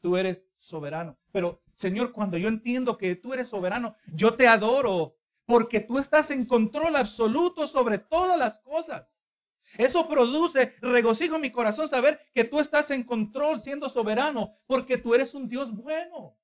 [0.00, 1.18] tú eres soberano.
[1.32, 6.30] Pero, Señor, cuando yo entiendo que tú eres soberano, yo te adoro porque tú estás
[6.30, 9.18] en control absoluto sobre todas las cosas.
[9.76, 14.96] Eso produce regocijo en mi corazón saber que tú estás en control siendo soberano porque
[14.96, 16.38] tú eres un Dios bueno.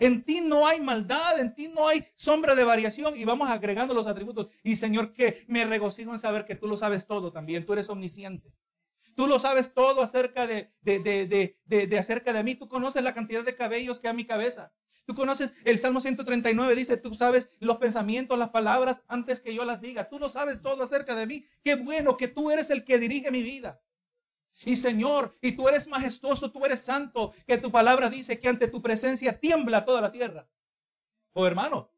[0.00, 3.94] En ti no hay maldad, en ti no hay sombra de variación y vamos agregando
[3.94, 4.48] los atributos.
[4.62, 7.90] Y Señor, que me regocijo en saber que tú lo sabes todo también, tú eres
[7.90, 8.54] omnisciente.
[9.14, 12.54] Tú lo sabes todo acerca de, de, de, de, acerca de mí.
[12.54, 14.72] Tú conoces la cantidad de cabellos que hay a mi cabeza.
[15.04, 19.64] Tú conoces el Salmo 139, dice, tú sabes los pensamientos, las palabras antes que yo
[19.64, 20.08] las diga.
[20.08, 21.44] Tú lo sabes todo acerca de mí.
[21.62, 23.82] Qué bueno que tú eres el que dirige mi vida.
[24.64, 28.68] Y Señor, y tú eres majestuoso, tú eres santo, que tu palabra dice que ante
[28.68, 30.48] tu presencia tiembla toda la tierra.
[31.32, 31.90] Oh hermano,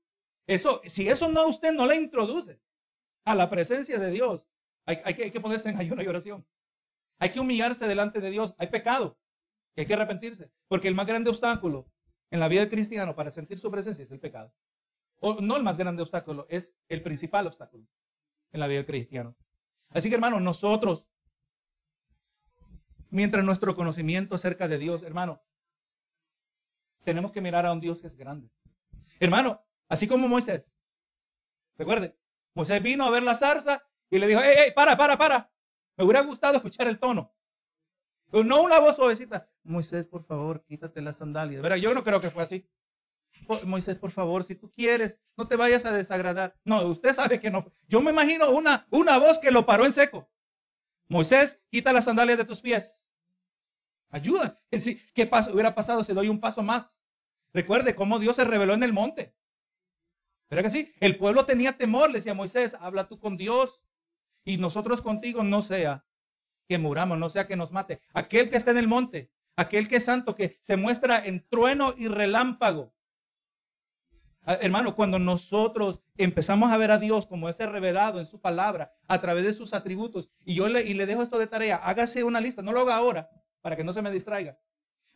[0.46, 2.60] eso, si eso no usted no le introduce
[3.24, 4.46] a la presencia de Dios,
[4.86, 6.46] hay, hay, que, hay que ponerse en ayuno y oración.
[7.24, 8.54] Hay que humillarse delante de Dios.
[8.58, 9.18] Hay pecado.
[9.74, 10.50] Que hay que arrepentirse.
[10.68, 11.90] Porque el más grande obstáculo
[12.30, 14.52] en la vida del cristiano para sentir su presencia es el pecado.
[15.20, 17.86] O no el más grande obstáculo, es el principal obstáculo
[18.52, 19.34] en la vida del cristiano.
[19.88, 21.08] Así que hermano, nosotros,
[23.08, 25.42] mientras nuestro conocimiento acerca de Dios, hermano,
[27.04, 28.50] tenemos que mirar a un Dios que es grande.
[29.18, 30.74] Hermano, así como Moisés.
[31.78, 32.18] Recuerde,
[32.52, 35.53] Moisés vino a ver la zarza y le dijo, hey, hey, para, para, para.
[35.96, 37.34] Me hubiera gustado escuchar el tono.
[38.30, 39.48] Pero no una voz suavecita.
[39.62, 41.62] Moisés, por favor, quítate las sandalias.
[41.62, 42.68] Verá, yo no creo que fue así.
[43.64, 46.56] Moisés, por favor, si tú quieres, no te vayas a desagradar.
[46.64, 47.72] No, usted sabe que no.
[47.86, 50.30] Yo me imagino una, una voz que lo paró en seco.
[51.08, 53.08] Moisés, quita las sandalias de tus pies.
[54.10, 54.60] Ayuda.
[55.14, 57.02] ¿Qué paso hubiera pasado si doy un paso más?
[57.52, 59.34] Recuerde cómo Dios se reveló en el monte.
[60.48, 60.92] ¿Verdad que sí?
[61.00, 62.10] El pueblo tenía temor.
[62.10, 63.82] Le decía Moisés, habla tú con Dios
[64.44, 66.04] y nosotros contigo no sea
[66.68, 68.00] que muramos, no sea que nos mate.
[68.12, 71.94] Aquel que está en el monte, aquel que es santo, que se muestra en trueno
[71.96, 72.94] y relámpago.
[74.46, 78.92] Ah, hermano, cuando nosotros empezamos a ver a Dios como ese revelado en su palabra,
[79.08, 82.24] a través de sus atributos, y yo le, y le dejo esto de tarea, hágase
[82.24, 83.30] una lista, no lo haga ahora,
[83.62, 84.58] para que no se me distraiga.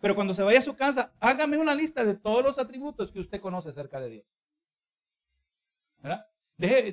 [0.01, 3.21] Pero cuando se vaya a su casa, hágame una lista de todos los atributos que
[3.21, 4.27] usted conoce acerca de Dios.
[5.99, 6.27] ¿Verdad?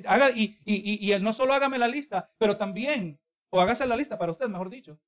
[0.06, 4.18] Haga, y, y, y, no solo hágame la lista, pero también, o hágase la lista
[4.18, 5.00] para usted, mejor dicho.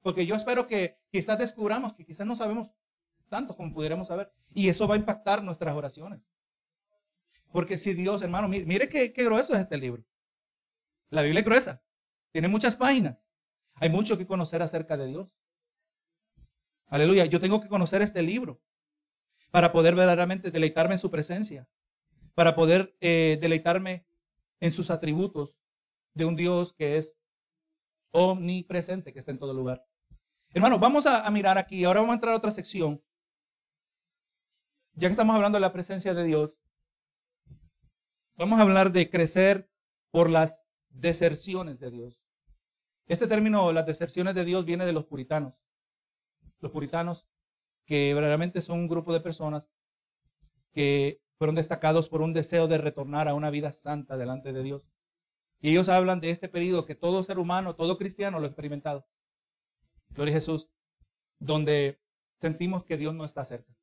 [0.00, 2.72] Porque yo espero que quizás descubramos que quizás no sabemos
[3.28, 4.32] tanto como pudiéramos saber.
[4.52, 6.20] Y eso va a impactar nuestras oraciones.
[7.52, 10.04] Porque si Dios, hermano, mire, mire qué, qué grueso es este libro.
[11.10, 11.82] La Biblia es gruesa.
[12.32, 13.30] Tiene muchas páginas.
[13.74, 15.36] Hay mucho que conocer acerca de Dios.
[16.86, 17.26] Aleluya.
[17.26, 18.60] Yo tengo que conocer este libro
[19.50, 21.68] para poder verdaderamente deleitarme en su presencia
[22.34, 24.06] para poder eh, deleitarme
[24.60, 25.58] en sus atributos
[26.14, 27.14] de un Dios que es
[28.12, 29.84] omnipresente, que está en todo lugar.
[30.50, 33.02] Hermanos, vamos a, mirar aquí, ahora vamos a entrar a otra sección.
[34.94, 36.58] Ya que estamos hablando de la presencia de Dios,
[38.36, 39.70] vamos a hablar de crecer
[40.10, 42.22] por las deserciones de Dios.
[43.06, 45.54] Este término, las deserciones de Dios, viene de los puritanos.
[46.60, 47.26] Los puritanos,
[47.86, 49.70] que verdaderamente son un grupo de personas
[50.72, 54.86] que fueron destacados por un deseo de retornar a una vida santa delante de Dios.
[55.60, 59.08] Y ellos hablan de este periodo que todo ser humano, todo cristiano lo ha experimentado.
[60.10, 60.70] Gloria a Jesús,
[61.40, 62.00] donde
[62.38, 63.76] sentimos que Dios no está cerca.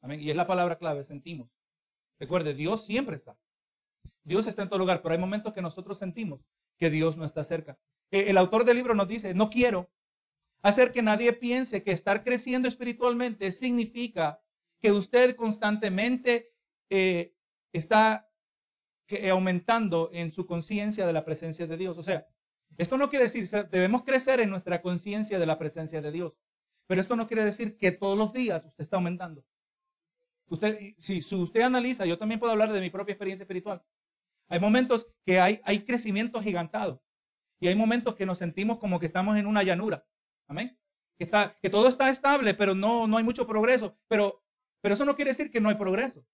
[0.00, 0.20] Amén.
[0.20, 1.50] Y es la palabra clave, sentimos.
[2.18, 3.38] Recuerde, Dios siempre está.
[4.24, 6.40] Dios está en todo lugar, pero hay momentos que nosotros sentimos
[6.78, 7.78] que Dios no está cerca.
[8.10, 9.90] Eh, el autor del libro nos dice, no quiero
[10.62, 14.40] hacer que nadie piense que estar creciendo espiritualmente significa
[14.80, 16.55] que usted constantemente
[16.90, 17.34] eh,
[17.72, 18.30] está
[19.30, 21.96] aumentando en su conciencia de la presencia de Dios.
[21.98, 22.26] O sea,
[22.76, 26.38] esto no quiere decir, debemos crecer en nuestra conciencia de la presencia de Dios,
[26.86, 29.44] pero esto no quiere decir que todos los días usted está aumentando.
[30.48, 33.82] Usted, si, usted analiza, yo también puedo hablar de mi propia experiencia espiritual.
[34.48, 37.02] Hay momentos que hay, hay crecimiento gigantado
[37.58, 40.06] y hay momentos que nos sentimos como que estamos en una llanura.
[40.46, 40.78] Amén.
[41.18, 43.98] Que, está, que todo está estable, pero no, no hay mucho progreso.
[44.06, 44.44] Pero,
[44.80, 46.24] pero eso no quiere decir que no hay progreso.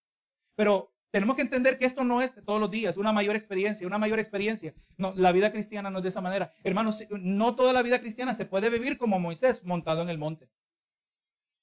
[0.55, 3.99] Pero tenemos que entender que esto no es todos los días, una mayor experiencia, una
[3.99, 4.75] mayor experiencia.
[4.97, 6.55] No, la vida cristiana no es de esa manera.
[6.65, 10.49] Hermanos, no toda la vida cristiana se puede vivir como Moisés, montado en el monte.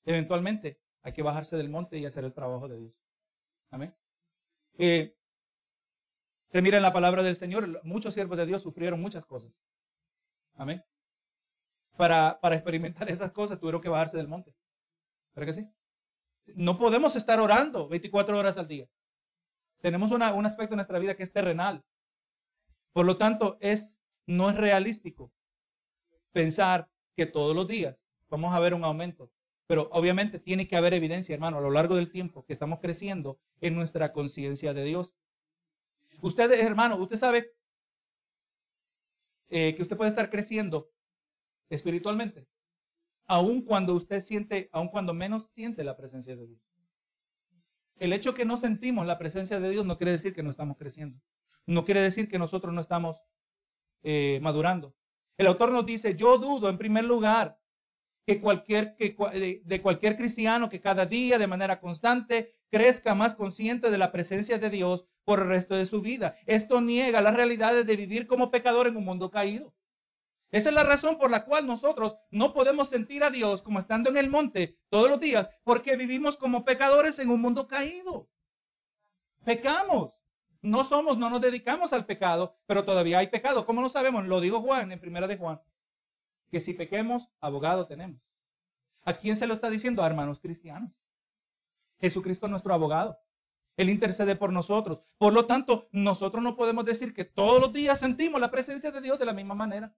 [0.05, 2.93] Eventualmente hay que bajarse del monte y hacer el trabajo de Dios.
[3.71, 3.95] Amén.
[4.77, 5.15] Eh,
[6.53, 9.51] miren la palabra del Señor, muchos siervos de Dios sufrieron muchas cosas.
[10.53, 10.83] Amén.
[11.97, 14.53] Para, para experimentar esas cosas tuvieron que bajarse del monte.
[15.33, 15.69] ¿Verdad que sí?
[16.55, 18.87] No podemos estar orando 24 horas al día.
[19.81, 21.83] Tenemos un aspecto en nuestra vida que es terrenal.
[22.91, 25.31] Por lo tanto, es, no es realístico
[26.31, 29.31] pensar que todos los días vamos a ver un aumento.
[29.67, 33.39] Pero obviamente tiene que haber evidencia, hermano, a lo largo del tiempo que estamos creciendo
[33.61, 35.13] en nuestra conciencia de Dios.
[36.21, 37.53] Usted, hermano, usted sabe
[39.49, 40.91] eh, que usted puede estar creciendo
[41.69, 42.47] espiritualmente,
[43.29, 46.59] aun cuando usted siente, aun cuando menos siente la presencia de Dios.
[47.97, 50.77] El hecho que no sentimos la presencia de Dios no quiere decir que no estamos
[50.77, 51.21] creciendo.
[51.67, 53.23] No quiere decir que nosotros no estamos
[54.01, 54.95] eh, madurando.
[55.37, 57.59] El autor nos dice, yo dudo en primer lugar
[58.25, 63.91] que cualquier, que, de cualquier cristiano que cada día de manera constante crezca más consciente
[63.91, 66.35] de la presencia de Dios por el resto de su vida.
[66.47, 69.75] Esto niega las realidades de vivir como pecador en un mundo caído.
[70.51, 74.09] Esa es la razón por la cual nosotros no podemos sentir a Dios como estando
[74.09, 78.29] en el monte todos los días, porque vivimos como pecadores en un mundo caído.
[79.43, 80.15] Pecamos.
[80.61, 83.65] No somos, no nos dedicamos al pecado, pero todavía hay pecado.
[83.65, 84.25] ¿Cómo lo sabemos?
[84.25, 85.61] Lo digo Juan en primera de Juan,
[86.49, 88.19] que si pequemos, abogado tenemos.
[89.03, 90.03] ¿A quién se lo está diciendo?
[90.03, 90.91] A hermanos cristianos.
[92.01, 93.19] Jesucristo es nuestro abogado.
[93.77, 95.01] Él intercede por nosotros.
[95.17, 98.99] Por lo tanto, nosotros no podemos decir que todos los días sentimos la presencia de
[98.99, 99.95] Dios de la misma manera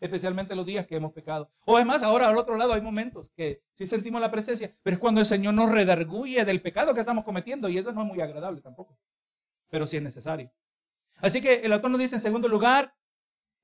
[0.00, 1.50] especialmente los días que hemos pecado.
[1.64, 5.00] O además, ahora al otro lado hay momentos que sí sentimos la presencia, pero es
[5.00, 8.20] cuando el Señor nos redarguye del pecado que estamos cometiendo y eso no es muy
[8.20, 8.98] agradable tampoco,
[9.68, 10.50] pero sí es necesario.
[11.16, 12.94] Así que el autor nos dice en segundo lugar,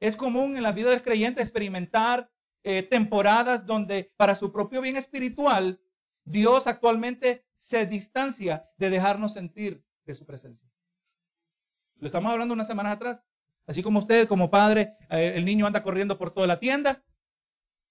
[0.01, 2.31] es común en la vida del creyente experimentar
[2.65, 5.81] eh, temporadas donde para su propio bien espiritual,
[6.25, 10.69] Dios actualmente se distancia de dejarnos sentir de su presencia.
[11.97, 13.25] Lo estamos hablando unas semanas atrás.
[13.67, 17.03] Así como usted, como padre, eh, el niño anda corriendo por toda la tienda.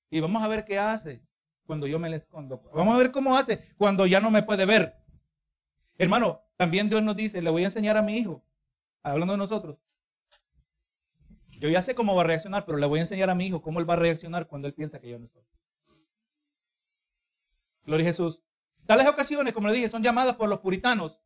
[0.10, 1.24] Y vamos a ver qué hace
[1.66, 2.62] cuando yo me le escondo.
[2.74, 4.96] Vamos a ver cómo hace cuando ya no me puede ver.
[5.98, 8.44] Hermano, también Dios nos dice, le voy a enseñar a mi hijo,
[9.02, 9.78] hablando de nosotros.
[11.60, 13.62] Yo ya sé cómo va a reaccionar, pero le voy a enseñar a mi hijo
[13.62, 15.44] cómo él va a reaccionar cuando él piensa que yo no estoy.
[17.86, 18.42] Gloria a Jesús.
[18.86, 21.20] Tales ocasiones, como le dije, son llamadas por los puritanos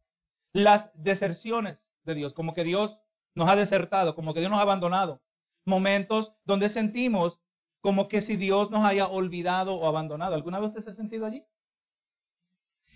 [0.54, 3.02] las deserciones de Dios, como que Dios
[3.38, 5.22] nos ha desertado, como que Dios nos ha abandonado.
[5.64, 7.40] Momentos donde sentimos
[7.82, 10.34] como que si Dios nos haya olvidado o abandonado.
[10.34, 11.46] ¿Alguna vez usted se ha sentido allí?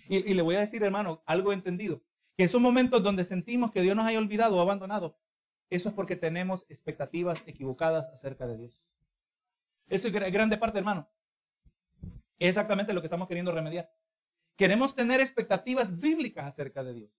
[0.08, 2.02] Y, le voy a decir, hermano, algo entendido.
[2.36, 5.16] Que esos momentos donde sentimos que Dios nos haya olvidado o abandonado,
[5.70, 8.82] eso es porque tenemos expectativas equivocadas acerca de Dios.
[9.86, 11.08] Eso es grande parte, hermano.
[12.40, 13.94] Es exactamente lo que estamos queriendo remediar.
[14.56, 17.10] Queremos tener expectativas bíblicas acerca de Dios.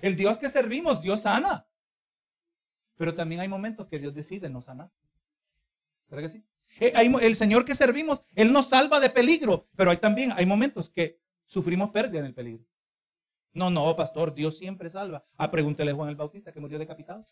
[0.00, 1.66] El Dios que servimos, Dios sana.
[3.00, 4.90] Pero también hay momentos que Dios decide no sanar.
[6.10, 6.44] ¿Verdad que sí?
[6.80, 10.90] Eh, el Señor que servimos, Él nos salva de peligro, pero hay también, hay momentos
[10.90, 12.62] que sufrimos pérdida en el peligro.
[13.54, 15.24] No, no, pastor, Dios siempre salva.
[15.38, 17.24] Ah, pregúntele a Juan el Bautista que murió decapitado.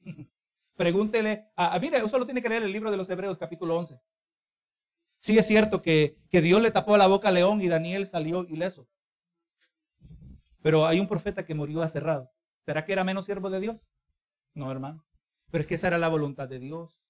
[0.76, 4.00] pregúntele, a, mire, usted solo tiene que leer el libro de los Hebreos, capítulo 11.
[5.18, 8.44] Sí es cierto que, que Dios le tapó la boca a León y Daniel salió
[8.44, 8.88] ileso.
[10.62, 12.32] Pero hay un profeta que murió aserrado.
[12.64, 13.76] ¿Será que era menos siervo de Dios?
[14.58, 15.06] No, hermano.
[15.52, 17.00] Pero es que esa era la voluntad de Dios.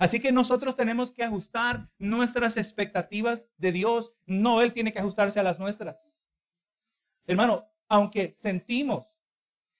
[0.00, 4.14] Así que nosotros tenemos que ajustar nuestras expectativas de Dios.
[4.26, 6.20] No, Él tiene que ajustarse a las nuestras.
[7.24, 9.06] Hermano, aunque sentimos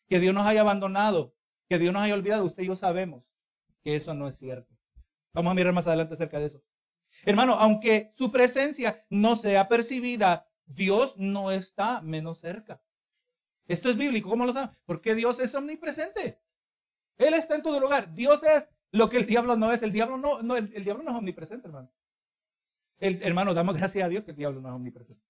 [0.07, 1.35] que Dios nos haya abandonado,
[1.69, 3.25] que Dios nos haya olvidado, usted y yo sabemos
[3.83, 4.73] que eso no es cierto.
[5.33, 6.63] Vamos a mirar más adelante acerca de eso.
[7.25, 12.81] Hermano, aunque su presencia no sea percibida, Dios no está menos cerca.
[13.67, 14.71] Esto es bíblico, ¿cómo lo saben?
[14.85, 16.41] Porque Dios es omnipresente.
[17.19, 18.13] Él está en todo lugar.
[18.15, 19.83] Dios es lo que el diablo no es.
[19.83, 21.91] El diablo no, no el, diablo no es omnipresente, hermano.
[22.99, 25.25] El, hermano, damos gracias a Dios que el diablo no es omnipresente.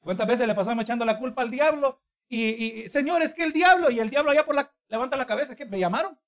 [0.00, 2.00] ¿Cuántas veces le pasamos echando la culpa al diablo?
[2.28, 5.54] Y, Señor, es que el diablo, y el diablo allá por la, levanta la cabeza,
[5.54, 6.18] que me llamaron.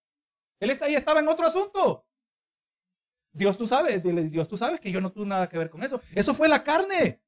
[0.61, 2.07] Él está ahí, estaba en otro asunto.
[3.33, 6.01] Dios tú sabes, Dios tú sabes que yo no tuve nada que ver con eso.
[6.15, 7.23] Eso fue la carne,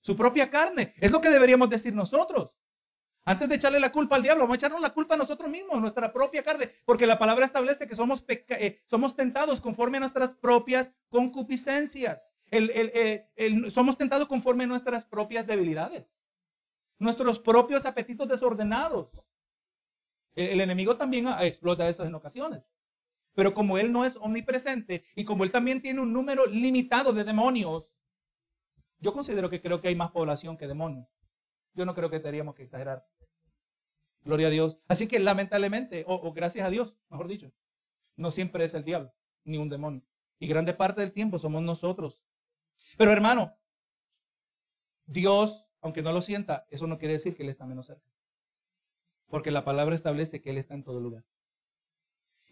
[0.00, 0.94] su propia carne.
[0.96, 2.50] Es lo que deberíamos decir nosotros.
[3.24, 5.80] Antes de echarle la culpa al diablo, vamos a echarnos la culpa a nosotros mismos,
[5.80, 8.82] nuestra propia carne, porque la palabra establece que somos, eh,
[9.16, 12.34] tentados conforme a nuestras propias concupiscencias.
[13.70, 16.04] Somos tentados conforme a nuestras propias debilidades,
[16.98, 19.24] nuestros propios apetitos desordenados.
[20.34, 22.64] El, enemigo también explota eso en ocasiones.
[23.34, 27.22] Pero como él no es omnipresente y como él también tiene un número limitado de
[27.22, 27.94] demonios,
[28.98, 31.06] yo considero que creo que hay más población que demonios.
[31.74, 33.06] Yo no creo que tendríamos que exagerar.
[34.24, 34.78] Gloria a Dios.
[34.88, 37.52] Así que lamentablemente, o, gracias a Dios, mejor dicho,
[38.16, 39.12] no siempre es el diablo,
[39.44, 40.02] ni un demonio.
[40.38, 42.22] Y grande parte del tiempo somos nosotros.
[42.96, 43.56] Pero hermano,
[45.06, 48.10] Dios, aunque no lo sienta, eso no quiere decir que Él está menos cerca.
[49.28, 51.24] Porque la palabra establece que Él está en todo lugar.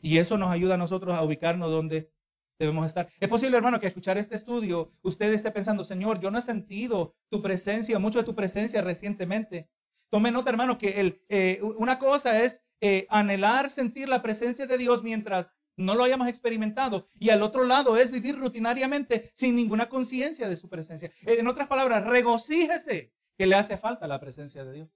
[0.02, 2.10] Y eso nos ayuda a nosotros a ubicarnos donde
[2.58, 3.08] debemos estar.
[3.18, 7.14] Es posible, hermano, que escuchar este estudio, usted esté pensando, Señor, yo no he sentido
[7.28, 9.68] tu presencia, mucho de tu presencia recientemente.
[10.10, 14.76] Tome nota, hermano, que el, eh, una cosa es eh, anhelar sentir la presencia de
[14.76, 17.08] Dios mientras no lo hayamos experimentado.
[17.18, 21.10] Y al otro lado es vivir rutinariamente sin ninguna conciencia de su presencia.
[21.22, 24.90] En otras palabras, regocíjese que le hace falta la presencia de Dios.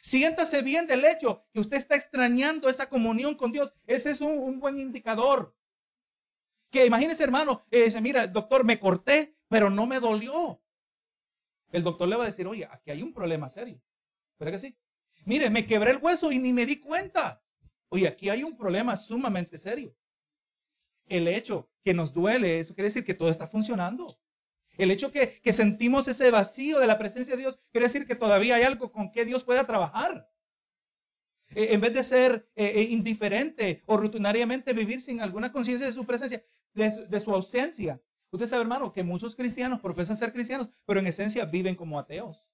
[0.00, 3.74] Siéntase bien del hecho que usted está extrañando esa comunión con Dios.
[3.86, 5.54] Ese es un, buen indicador.
[6.70, 10.62] Que imagínese, hermano, eh, dice, mira, doctor, me corté, pero no me dolió.
[11.70, 13.80] El doctor le va a decir, oye, aquí hay un problema serio.
[14.44, 14.76] ¿Verdad que sí?
[15.24, 17.42] Mire, me quebré el hueso y ni me di cuenta.
[17.88, 19.96] Oye, aquí hay un problema sumamente serio.
[21.06, 24.18] El hecho que nos duele, eso quiere decir que todo está funcionando.
[24.76, 28.16] El hecho que, que sentimos ese vacío de la presencia de Dios, quiere decir que
[28.16, 30.28] todavía hay algo con que Dios pueda trabajar.
[31.54, 35.92] E, en vez de ser eh, eh, indiferente o rutinariamente vivir sin alguna conciencia de
[35.92, 38.02] su presencia, de de su ausencia.
[38.30, 42.44] Usted sabe, hermano, que muchos cristianos profesan ser cristianos, pero en esencia viven como ateos.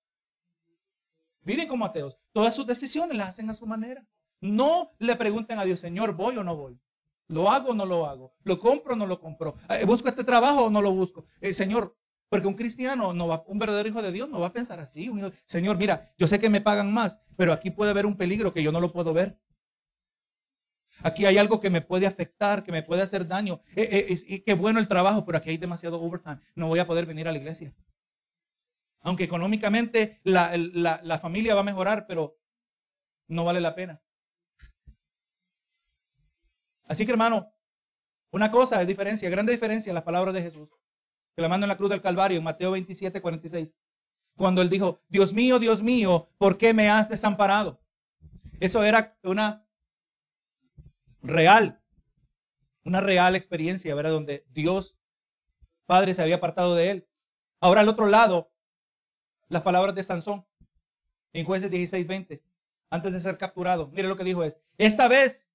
[1.42, 2.18] Viven como ateos.
[2.33, 4.07] Todas sus decisiones las hacen a su manera.
[4.40, 6.81] No le pregunten a Dios, Señor, ¿voy o no voy?
[7.29, 8.35] ¿Lo hago o no lo hago?
[8.42, 9.55] ¿Lo compro o no lo compro?
[9.68, 11.26] Eh, ¿Busco este trabajo o no lo busco?
[11.40, 11.96] Eh, señor,
[12.29, 15.11] porque un cristiano, no va, un verdadero hijo de Dios, no va a pensar así.
[15.44, 18.62] señor, mira, yo sé que me pagan más, pero aquí puede haber un peligro que
[18.62, 19.38] yo no lo puedo ver.
[21.03, 23.61] Aquí hay algo que me puede afectar, que me puede hacer daño.
[23.76, 26.40] Eh, qué bueno el trabajo, pero aquí hay demasiado overtime.
[26.57, 27.72] No voy a poder venir a la iglesia.
[29.02, 32.38] Aunque económicamente la familia va a mejorar, pero
[33.28, 34.02] no vale la pena.
[36.84, 37.54] Así que hermano,
[38.32, 40.68] una cosa es diferencia, grande diferencia en las palabras de Jesús,
[41.34, 43.76] que la mando en la cruz del Calvario, en Mateo 27, 46.
[44.36, 47.80] Cuando él dijo, Dios mío, Dios mío, ¿por qué me has desamparado?
[48.58, 49.66] Eso era una
[51.22, 51.82] real,
[52.84, 54.10] una real experiencia, ¿verdad?
[54.10, 54.96] Donde Dios
[55.86, 57.08] Padre se había apartado de él.
[57.60, 58.49] Ahora al otro lado,
[59.50, 60.46] las palabras de Sansón
[61.34, 62.42] en jueces 16, 20,
[62.88, 63.88] antes de ser capturado.
[63.88, 65.50] Mire lo que dijo es, esta vez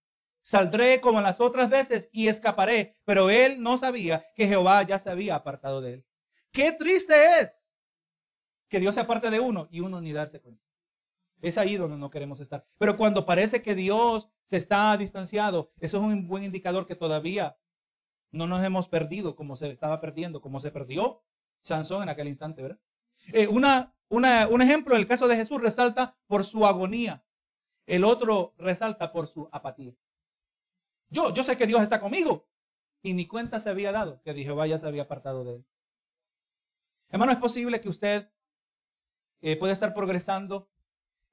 [0.45, 2.99] Saldré como las otras veces y escaparé.
[3.03, 6.05] Pero él no sabía que Jehová ya se había apartado de él.
[6.51, 7.65] Qué triste es
[8.69, 10.63] que Dios se aparte de uno y uno ni darse cuenta.
[11.41, 12.63] Es ahí donde no queremos estar.
[12.77, 17.57] Pero cuando parece que Dios se está distanciado, eso es un buen indicador que todavía
[18.29, 21.23] no nos hemos perdido como se estaba perdiendo, como se perdió
[21.61, 22.79] Sansón en aquel instante, ¿verdad?
[23.33, 27.23] Eh, un ejemplo, el caso de Jesús resalta por su agonía.
[27.85, 29.93] El otro resalta por su apatía.
[31.09, 32.47] Yo, yo sé que Dios está conmigo.
[33.01, 35.65] Y ni cuenta se había dado que Jehová ya se había apartado de él.
[37.09, 38.31] Hermano, es posible que usted
[39.41, 40.71] eh, pueda estar progresando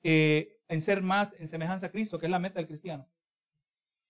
[0.03, 3.09] eh, en ser más en semejanza a Cristo, que es la meta del cristiano.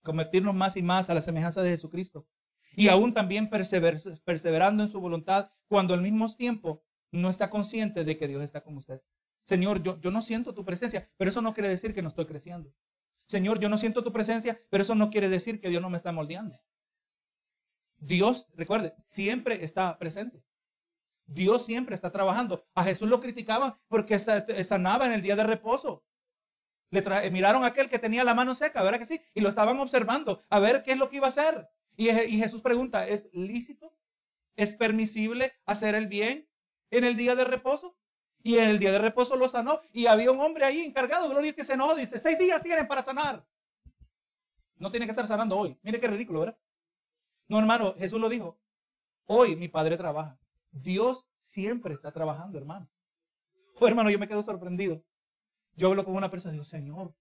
[0.02, 2.26] Convertirnos más y más a la semejanza de Jesucristo.
[2.74, 6.82] Y aún también perseverando en su voluntad cuando al mismo tiempo
[7.12, 9.00] no está consciente de que Dios está con usted.
[9.44, 12.26] Señor, yo, yo no siento tu presencia, pero eso no quiere decir que no estoy
[12.26, 12.74] creciendo.
[13.26, 15.96] Señor, yo no siento tu presencia, pero eso no quiere decir que Dios no me
[15.96, 16.58] está moldeando.
[17.98, 20.44] Dios, recuerde, siempre está presente.
[21.26, 22.66] Dios siempre está trabajando.
[22.74, 26.04] A Jesús lo criticaban porque sanaba en el día de reposo.
[26.90, 29.20] Le miraron a aquel que tenía la mano seca, ¿verdad que sí?
[29.34, 31.68] Y lo estaban observando a ver qué es lo que iba a hacer.
[31.96, 33.96] Y Jesús pregunta, ¿es lícito?
[34.56, 36.48] ¿Es permisible hacer el bien
[36.92, 37.96] en el día de reposo?
[38.44, 39.80] Y en el día de reposo lo sanó.
[39.92, 41.96] Y había un hombre ahí encargado, gloria que se enojó.
[41.96, 43.44] Dice, seis días tienen para sanar.
[44.76, 45.78] No tiene que estar sanando hoy.
[45.82, 46.58] Mire qué ridículo, ¿verdad?
[47.48, 48.58] No, hermano, Jesús lo dijo.
[49.26, 50.38] Hoy mi padre trabaja.
[50.70, 52.88] Dios siempre está trabajando, hermano.
[53.78, 55.02] Oh, hermano, yo me quedo sorprendido.
[55.74, 57.14] Yo hablo con una persona digo, Señor,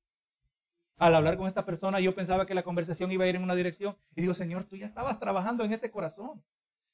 [0.98, 3.56] al hablar con esta persona, yo pensaba que la conversación iba a ir en una
[3.56, 3.98] dirección.
[4.16, 6.44] Y digo, Señor, tú ya estabas trabajando en ese corazón.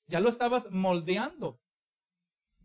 [0.06, 1.60] Ya lo estabas moldeando.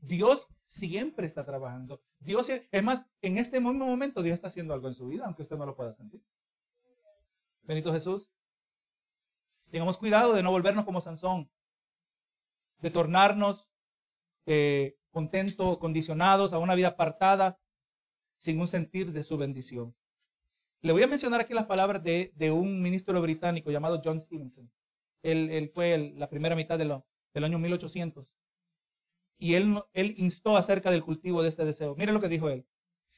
[0.02, 2.02] Dios siempre está trabajando.
[2.18, 5.42] Dios, es más, en este mismo momento Dios está haciendo algo en su vida, aunque
[5.42, 6.20] usted no lo pueda sentir.
[7.62, 8.28] Benito Jesús.
[9.70, 11.50] Tengamos cuidado de no volvernos como Sansón,
[12.78, 13.70] de tornarnos
[14.44, 17.59] eh, contentos, condicionados a una vida apartada,
[18.36, 19.94] sin un sentir de su bendición.
[20.80, 24.70] Le voy a mencionar aquí las palabras de, un ministro británico llamado John Stevenson.
[25.22, 28.26] Él, fue la primera mitad del año 1800
[29.43, 29.82] y él,
[30.18, 31.97] instó acerca del cultivo de este deseo.
[31.97, 32.64] Mire lo que dijo él.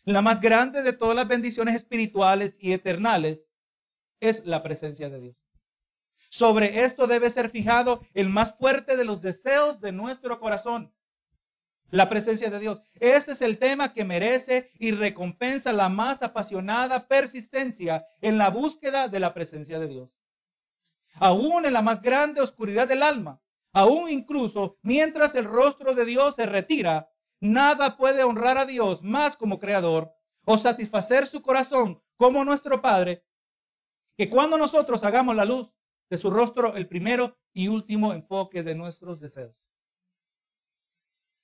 [0.05, 3.47] La más grande de todas las bendiciones espirituales y eternales
[4.21, 5.37] es la presencia de Dios.
[6.31, 10.95] Sobre esto debe ser fijado el más fuerte de los deseos de nuestro corazón.
[11.91, 12.81] la presencia de Dios.
[12.95, 19.07] Este es el tema que merece y recompensa la más apasionada persistencia en la búsqueda
[19.09, 20.11] de la presencia de Dios.
[21.17, 23.44] Aún en la más grande oscuridad del alma,
[23.75, 27.11] aún incluso mientras el rostro de Dios se retira,
[27.41, 30.15] nada puede honrar a Dios más como creador
[30.47, 33.25] o satisfacer su corazón como nuestro Padre,
[34.17, 35.75] que cuando nosotros hagamos la luz
[36.09, 39.57] de su rostro el primero y último enfoque de nuestros deseos.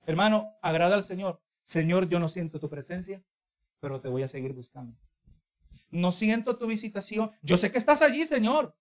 [0.06, 1.42] Hermano, agrada al Señor.
[1.64, 3.22] Señor, yo no siento tu presencia,
[3.80, 4.96] pero te voy a seguir buscando.
[5.90, 7.32] No siento tu visitación.
[7.42, 8.76] Yo sé que estás allí, Señor.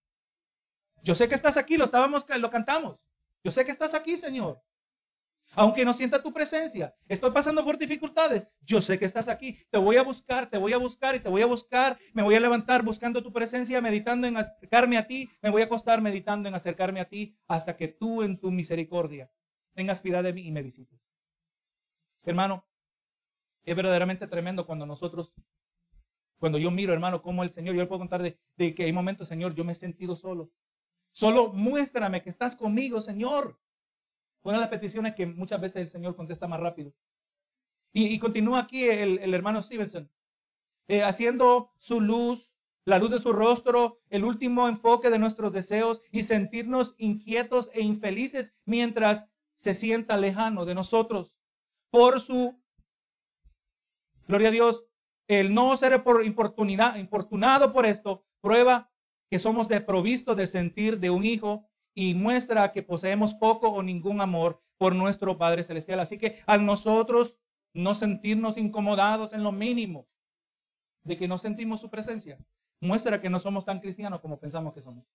[1.02, 3.00] Yo sé que estás aquí, lo estábamos, lo cantamos.
[3.44, 4.62] Yo sé que estás aquí, Señor.
[5.54, 8.48] Aunque no sienta tu presencia, estoy pasando por dificultades.
[8.62, 9.60] Yo sé que estás aquí.
[9.72, 11.98] Te voy a buscar, te voy a buscar y te voy a buscar.
[12.14, 15.30] Me voy a levantar buscando tu presencia, meditando en acercarme a ti.
[15.42, 19.32] Me voy a acostar meditando en acercarme a ti hasta que tú en tu misericordia
[19.74, 21.02] tengas piedad de mí y me visites.
[22.24, 22.66] Hermano,
[23.64, 25.34] es verdaderamente tremendo cuando nosotros,
[26.38, 29.28] cuando yo miro, hermano, como el Señor, yo le puedo contar de, que hay momentos,
[29.28, 30.52] Señor, yo me he sentido solo.
[31.12, 33.60] Solo muéstrame que estás conmigo, Señor.
[34.44, 36.94] Una de las peticiones que muchas veces el Señor contesta más rápido.
[37.92, 40.12] Y, continúa aquí el, hermano Stevenson,
[40.88, 42.56] eh, haciendo su luz,
[42.86, 47.82] la luz de su rostro, el último enfoque de nuestros deseos y sentirnos inquietos e
[47.82, 51.36] infelices mientras se sienta lejano de nosotros
[51.90, 52.62] por su,
[54.28, 54.86] gloria a Dios,
[55.28, 58.89] el no ser por importunidad, importunado por esto, prueba
[59.30, 64.22] que somos desprovistos del sentir de un hijo y muestra que poseemos poco o ningún
[64.22, 66.00] amor por nuestro Padre Celestial.
[66.00, 67.38] Así que al nosotros
[67.74, 70.08] no sentirnos incomodados en lo mínimo
[71.04, 72.38] de que no sentimos su presencia,
[72.80, 75.06] muestra que no somos tan cristianos como pensamos que somos.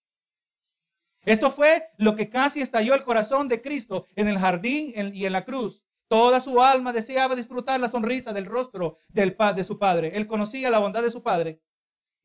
[1.24, 5.32] Esto fue lo que casi estalló el corazón de Cristo en el jardín y en
[5.32, 5.82] la cruz.
[6.08, 10.12] Toda su alma deseaba disfrutar la sonrisa del rostro del, de su padre.
[10.14, 11.60] Él conocía la bondad de su padre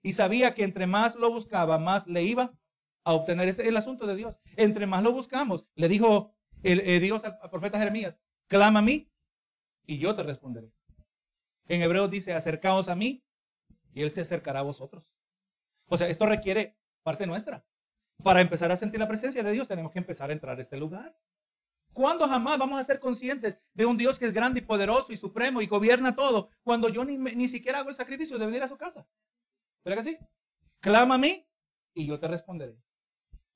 [0.01, 2.53] y sabía que entre más lo buscaba, más le iba
[3.03, 3.47] a obtener.
[3.47, 4.39] Ese el asunto de Dios.
[4.55, 6.33] Entre más lo buscamos, le dijo
[6.63, 8.15] el, eh, Dios al, profeta Jeremías,
[8.47, 9.11] clama a mí
[9.85, 10.71] y yo te responderé.
[11.67, 13.23] En hebreo dice, acercaos a mí
[13.93, 15.03] y Él se acercará a vosotros.
[15.87, 17.65] O sea, esto requiere parte nuestra.
[18.23, 20.77] Para empezar a sentir la presencia de Dios, tenemos que empezar a entrar a este
[20.77, 21.17] lugar.
[21.93, 25.17] ¿Cuándo jamás vamos a ser conscientes de un Dios que es grande y poderoso y
[25.17, 28.67] supremo y gobierna todo cuando yo ni, ni siquiera hago el sacrificio de venir a
[28.67, 29.07] su casa?
[29.83, 30.17] ¿Verdad que sí?
[31.19, 31.47] Mí
[31.93, 32.77] y yo te responderé.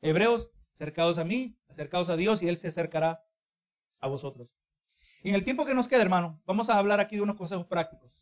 [0.02, 3.26] Hebreos, acercados a mí, acercados a Dios y Él se acercará
[4.00, 4.50] a vosotros.
[5.24, 8.22] En el tiempo que nos queda, hermano, vamos a hablar aquí de unos consejos prácticos.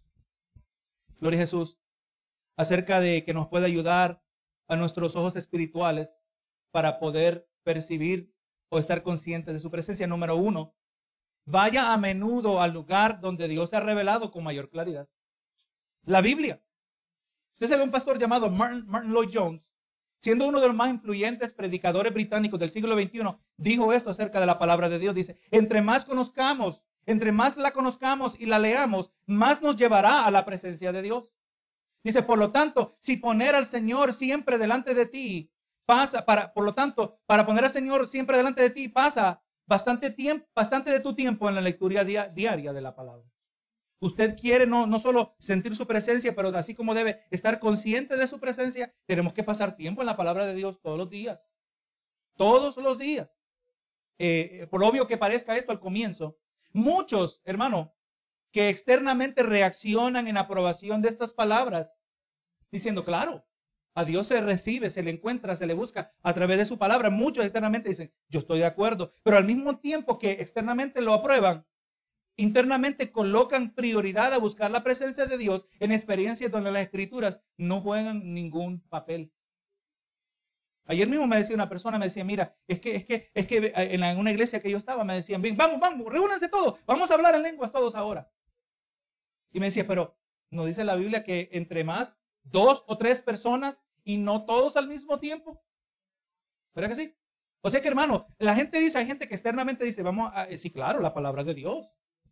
[1.20, 1.80] Gloria a Jesús.
[2.56, 4.24] Acerca de que nos puede ayudar
[4.68, 6.18] a nuestros ojos espirituales
[6.70, 8.34] para poder percibir
[8.70, 10.08] o estar conscientes de su presencia.
[10.08, 10.76] Número uno,
[11.46, 15.10] vaya a menudo al lugar donde Dios se ha revelado con mayor claridad.
[16.04, 16.64] La Biblia.
[17.62, 19.70] Usted sabe un pastor llamado Martin, Martin Lloyd Jones,
[20.18, 24.48] siendo uno de los más influyentes predicadores británicos del siglo XXI, dijo esto acerca de
[24.48, 25.14] la palabra de Dios.
[25.14, 30.32] Dice, entre más conozcamos, entre más la conozcamos y la leamos, más nos llevará a
[30.32, 31.30] la presencia de Dios.
[32.04, 35.52] Dice, por lo tanto, si poner al Señor siempre delante de ti
[35.86, 40.10] pasa, para, por lo tanto, para poner al Señor siempre delante de ti, pasa bastante
[40.10, 43.31] tiempo, bastante de tu tiempo en la lectura diaria de la palabra.
[44.02, 48.26] Usted quiere no, no solo sentir su presencia, pero así como debe estar consciente de
[48.26, 51.48] su presencia, tenemos que pasar tiempo en la palabra de Dios todos los días.
[52.36, 53.38] Todos los días.
[54.18, 56.40] Eh, por obvio que parezca esto al comienzo,
[56.74, 57.94] muchos, hermano,
[58.52, 62.00] que externamente reaccionan en aprobación de estas palabras,
[62.72, 63.46] diciendo, claro,
[63.94, 67.12] a Dios se recibe, se le encuentra, se le busca a través de su palabra.
[67.12, 71.68] Muchos externamente dicen, yo estoy de acuerdo, pero al mismo tiempo que externamente lo aprueban,
[72.38, 77.82] internamente colocan prioridad a buscar la presencia de Dios en experiencias donde las escrituras no
[77.82, 79.32] juegan ningún papel.
[80.86, 83.72] Ayer mismo me decía una persona, me decía, mira, es que, es que, es que
[83.76, 87.14] en una iglesia que yo estaba me decían, ven, vamos, vamos, reúnanse todos, vamos a
[87.14, 88.32] hablar en lenguas todos ahora.
[89.52, 90.18] Y me decía, pero
[90.50, 94.88] ¿no dice la Biblia que entre más dos o tres personas y no todos al
[94.88, 95.64] mismo tiempo.
[96.74, 97.16] ¿Verdad que sí?
[97.62, 100.72] O sea que hermano, la gente dice, hay gente que externamente dice, vamos a, sí,
[100.72, 101.88] claro, la palabra de Dios.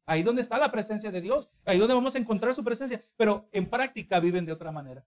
[0.10, 3.48] Ahí donde está la presencia de Dios, ahí donde vamos a encontrar su presencia, pero
[3.52, 5.06] en práctica viven de otra manera.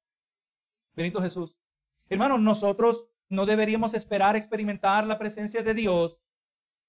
[0.95, 1.57] Benito Jesús.
[2.09, 6.21] Hermano, nosotros no deberíamos esperar experimentar la presencia de Dios,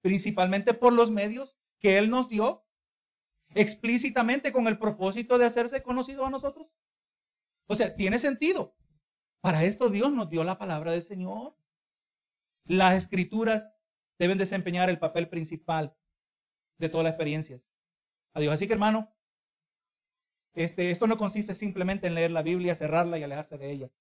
[0.01, 2.63] principalmente por los medios que Él nos dio,
[3.55, 6.67] explícitamente con el propósito de hacerse conocido a nosotros.
[7.65, 8.75] O sea, tiene sentido.
[9.41, 11.57] Para esto Dios nos dio la palabra del Señor.
[12.65, 13.75] Las escrituras
[14.19, 15.97] deben desempeñar el papel principal
[16.77, 17.72] de todas las experiencias.
[18.33, 18.53] A Dios.
[18.53, 19.13] Así que hermano,
[20.53, 23.91] este, esto no consiste simplemente en leer la Biblia, cerrarla y alejarse de ella.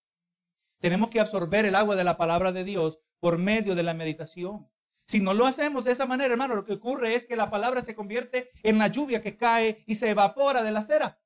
[0.81, 4.69] Tenemos que absorber el agua de la palabra de Dios por medio de la meditación.
[5.05, 7.83] Si no lo hacemos de esa manera, hermano, lo que ocurre es que la palabra
[7.83, 11.21] se convierte en la lluvia que cae y se evapora de la cera.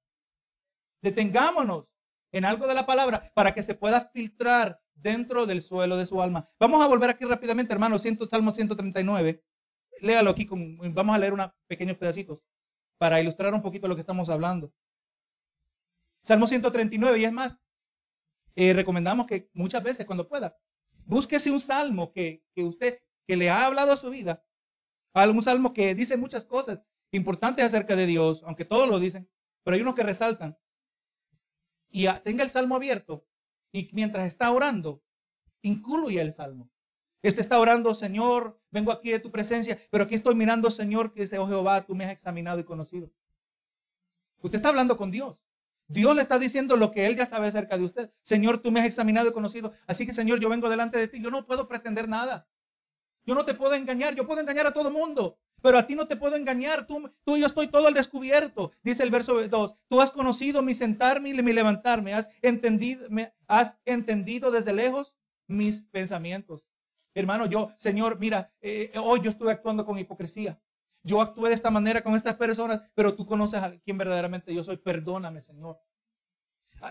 [1.03, 1.87] Detengámonos
[2.33, 6.21] en algo de la palabra para que se pueda filtrar dentro del suelo de su
[6.21, 6.49] alma.
[6.59, 9.45] Vamos a volver aquí rápidamente, hermano, Salmo 139.
[10.01, 12.45] Léalo aquí, vamos a leer unos pequeños pedacitos
[12.99, 14.72] para ilustrar un poquito lo que estamos hablando.
[16.22, 17.61] Salmo 139, y es más,
[18.55, 20.57] eh, recomendamos que muchas veces cuando pueda,
[21.05, 24.44] búsquese un salmo que, que usted, que le ha hablado a su vida,
[25.12, 29.28] algún salmo que dice muchas cosas importantes acerca de Dios, aunque todos lo dicen,
[29.62, 30.59] pero hay unos que resaltan.
[31.90, 33.26] Y tenga el salmo abierto
[33.72, 35.03] y mientras está orando,
[35.62, 36.70] incluye el salmo.
[37.27, 41.22] Este está orando, Señor, vengo aquí de tu presencia, pero aquí estoy mirando, Señor, que
[41.22, 43.11] dice, oh Jehová, tú me has examinado y conocido.
[44.43, 45.37] Usted está hablando con Dios.
[45.89, 48.12] Dios le está diciendo lo que Él ya sabe acerca de usted.
[48.22, 49.72] Señor, tú me has examinado y conocido.
[49.89, 51.20] Así que, Señor, yo vengo delante de ti.
[51.20, 52.47] Yo no puedo pretender nada.
[53.24, 54.14] Yo no te puedo engañar.
[54.14, 55.37] Yo puedo engañar a todo mundo.
[55.61, 56.87] Pero a ti no te puedo engañar.
[56.87, 58.70] Tú, tú y yo estoy todo al descubierto.
[58.85, 59.74] Dice el verso 2.
[59.89, 62.14] Tú has conocido mi sentarme y mi levantarme.
[62.14, 65.12] Has entendido, me, has entendido desde lejos
[65.49, 66.64] mis pensamientos.
[67.17, 70.61] Hermano, yo, Señor, mira, eh, hoy yo estuve actuando con hipocresía
[71.07, 74.64] yo actué de esta manera con estas personas, pero tú conoces a quien verdaderamente yo
[74.64, 74.77] soy.
[74.77, 75.81] Perdóname, Señor.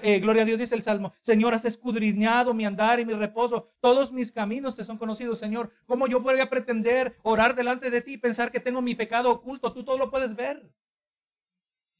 [0.02, 1.14] Eh, gloria a Dios, dice el Salmo.
[1.22, 3.74] Señor, has escudriñado mi andar y mi reposo.
[3.82, 5.70] Todos mis caminos te son conocidos, Señor.
[5.86, 9.74] ¿Cómo yo podría pretender orar delante de ti y pensar que tengo mi pecado oculto?
[9.74, 10.74] Tú todo lo puedes ver.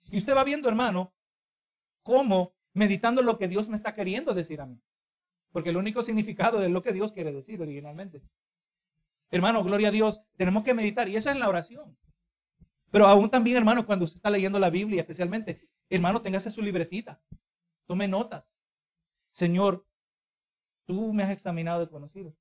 [0.10, 1.14] Y usted va viendo, hermano,
[2.02, 4.82] cómo meditando lo que Dios me está queriendo decir a mí.
[5.56, 8.22] Porque el único significado es lo que Dios quiere decir originalmente.
[9.32, 11.98] Hermano, gloria a Dios, tenemos que meditar y eso es la oración.
[12.92, 17.22] Pero aún también, hermano, cuando usted está leyendo la Biblia, especialmente, hermano, téngase su libretita.
[17.86, 18.54] Tome notas.
[19.32, 19.88] Señor,
[20.84, 22.36] tú me has examinado y conocido.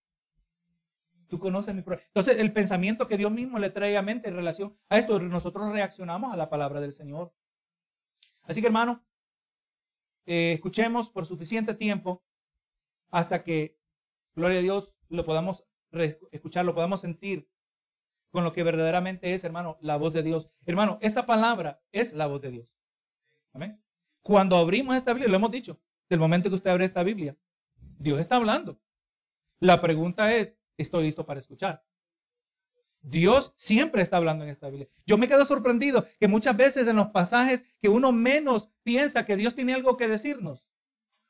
[1.28, 2.08] Tú conoces mi problema.
[2.08, 5.70] Entonces, el pensamiento que Dios mismo le trae a mente en relación a esto, nosotros
[5.70, 7.32] reaccionamos a la palabra del Señor.
[8.42, 9.06] Así que, hermano,
[10.26, 12.24] eh, escuchemos por suficiente tiempo
[13.14, 13.78] hasta que,
[14.34, 15.64] gloria a Dios, lo podamos
[16.32, 17.48] escucharlo, podamos sentir
[18.32, 20.50] con lo que verdaderamente es, hermano, la voz de Dios.
[20.66, 22.74] Hermano, esta palabra es la voz de Dios.
[23.52, 23.80] Amén.
[24.20, 27.36] Cuando abrimos esta Biblia, lo hemos dicho, del momento que usted abre esta Biblia,
[28.00, 28.80] Dios está hablando.
[29.60, 31.86] La pregunta es, ¿estoy listo para escuchar?
[33.00, 34.88] Dios siempre está hablando en esta Biblia.
[35.06, 39.36] Yo me quedo sorprendido que muchas veces en los pasajes que uno menos piensa que
[39.36, 40.63] Dios tiene algo que decirnos.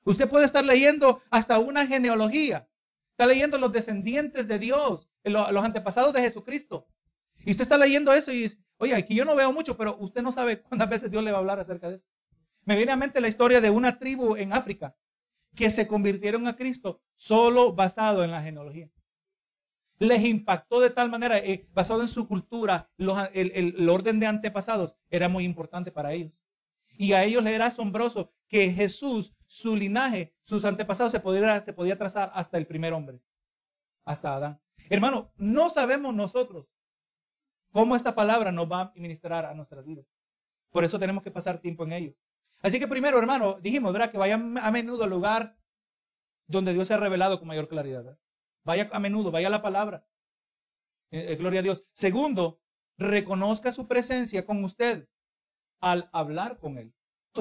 [0.04, 2.68] Usted puede estar leyendo hasta una genealogía.
[3.10, 6.86] Está leyendo los descendientes de Dios, los antepasados de Jesucristo.
[7.44, 10.22] Y usted está leyendo eso y dice, oye, aquí yo no veo mucho, pero usted
[10.22, 12.06] no sabe cuántas veces Dios le va a hablar acerca de eso.
[12.64, 14.96] Me viene a mente la historia de una tribu en África
[15.54, 18.90] que se convirtieron a Cristo solo basado en la genealogía.
[19.98, 24.96] Les impactó de tal manera, eh, basado en su cultura, el, el orden de antepasados
[25.08, 26.32] era muy importante para ellos.
[26.96, 32.32] Y a ellos les era asombroso que Jesús, su linaje, sus antepasados se podía, trazar
[32.34, 33.20] hasta el primer hombre,
[34.04, 34.60] hasta Adán.
[34.90, 36.66] Hermano, no sabemos nosotros
[37.70, 40.06] cómo esta palabra nos va a ministrar a nuestras vidas.
[40.70, 42.14] Por eso tenemos que pasar tiempo en ello.
[42.62, 44.10] Así que primero, hermano, dijimos, ¿verdad?
[44.10, 45.56] Que vaya a menudo al lugar
[46.48, 48.18] donde Dios se ha revelado con mayor claridad.
[48.64, 50.04] Vaya a menudo, vaya a la palabra.
[51.12, 51.86] Eh, eh, gloria a Dios.
[51.92, 52.60] Segundo,
[52.98, 55.08] reconozca su presencia con usted
[55.80, 56.93] al hablar con él.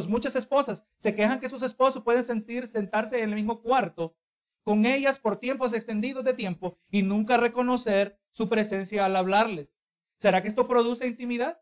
[0.08, 4.16] Muchas esposas se quejan que sus esposos pueden sentir sentarse en el mismo cuarto
[4.64, 9.78] con ellas por tiempos extendidos de tiempo y nunca reconocer su presencia al hablarles.
[10.18, 11.62] ¿Será que esto produce intimidad?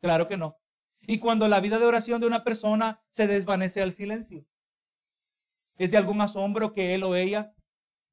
[0.00, 0.58] Claro que no.
[1.00, 4.46] Y cuando la vida de oración de una persona se desvanece al silencio,
[5.76, 7.54] ¿es de algún asombro que él o ella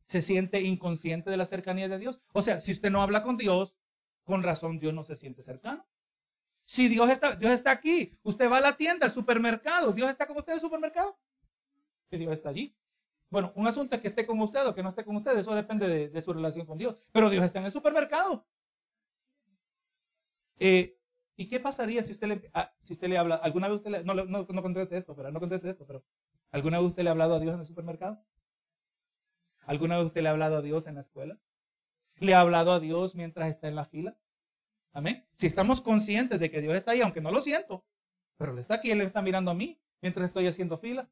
[0.05, 2.22] se siente inconsciente de la cercanía de Dios?
[2.34, 3.78] O sea, si usted no habla con Dios,
[4.24, 5.86] con razón Dios no se siente cercano.
[6.72, 10.26] Si Dios está, Dios está aquí, usted va a la tienda, al supermercado, Dios está
[10.26, 11.19] con usted en el supermercado.
[12.09, 12.74] Dios está allí.
[13.30, 15.53] Bueno, un asunto es que esté con usted o que no esté con usted, eso
[15.53, 16.95] depende de, de su relación con Dios.
[17.11, 18.47] Pero Dios está en el supermercado.
[20.59, 20.97] Eh,
[21.36, 23.36] ¿Y qué pasaría si usted le, ah, si usted le habla?
[23.36, 26.05] ¿Alguna vez usted le, no, no, no conteste esto, pero no conteste esto, pero
[26.51, 28.24] ¿alguna vez usted le ha hablado a Dios en el supermercado?
[29.65, 31.38] ¿Alguna vez usted le ha hablado a Dios en la escuela?
[32.19, 34.17] ¿Le ha hablado a Dios mientras está en la fila?
[34.94, 35.26] Amén.
[35.36, 37.86] Si estamos conscientes de que Dios está ahí, aunque no lo siento,
[38.38, 41.10] pero Él está aquí, Él me está mirando a mí mientras estoy haciendo fila.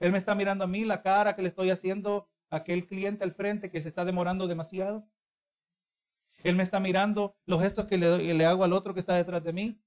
[0.00, 3.24] Él me está mirando a mí la cara que le estoy haciendo a aquel cliente
[3.24, 5.08] al frente que se está demorando demasiado.
[6.42, 9.42] Él me está mirando los gestos que le, le hago al otro que está detrás
[9.44, 9.80] de mí.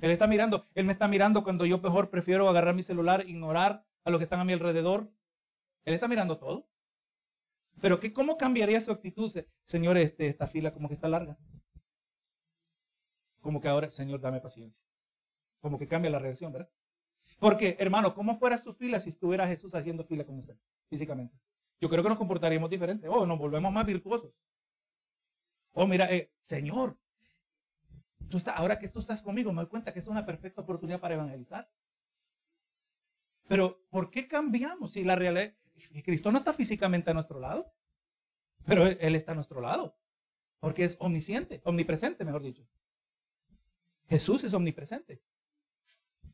[0.00, 3.84] Él está mirando, Él me está mirando cuando yo mejor prefiero agarrar mi celular, ignorar
[4.04, 5.12] a los que están a mi alrededor.
[5.84, 6.68] Él está mirando todo.
[7.80, 9.32] Pero ¿qué, ¿cómo cambiaría su actitud?
[9.64, 11.38] Señor, este, esta fila como que está larga.
[13.40, 14.84] Como que ahora, Señor, dame paciencia.
[15.60, 16.70] Como que cambia la reacción, ¿verdad?
[17.38, 20.56] Porque, hermano, ¿cómo fuera su fila si estuviera Jesús haciendo fila con usted,
[20.88, 21.38] físicamente?
[21.80, 23.08] Yo creo que nos comportaríamos diferente.
[23.08, 24.34] Oh, nos volvemos más virtuosos.
[25.72, 26.98] Oh, mira, eh, Señor,
[28.28, 31.00] tú estás, ahora que tú estás conmigo, me doy cuenta que es una perfecta oportunidad
[31.00, 31.70] para evangelizar.
[33.48, 35.54] Pero, ¿por qué cambiamos si la realidad,
[36.04, 37.72] Cristo no está físicamente a nuestro lado,
[38.66, 39.96] pero él, está a nuestro lado,
[40.58, 42.66] porque es omnisciente, omnipresente, mejor dicho.
[44.10, 45.22] Jesús es omnipresente.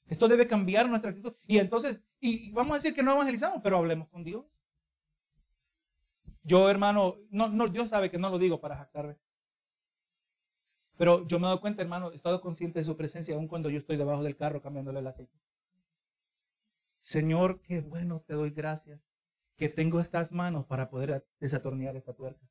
[0.09, 1.35] Esto debe cambiar nuestra actitud.
[1.47, 4.47] Y entonces, y vamos a decir que no evangelizamos, pero hablemos con Dios.
[6.43, 9.19] Yo, hermano, no, no, Dios sabe que no lo digo para jactarme.
[10.97, 13.79] Pero yo me dado cuenta, hermano, he estado consciente de su presencia aun cuando yo
[13.79, 15.39] estoy debajo del carro cambiándole el aceite.
[17.03, 19.01] Señor, qué bueno, te doy gracias
[19.57, 22.49] que tengo estas manos para poder desatornillar esta tuerca.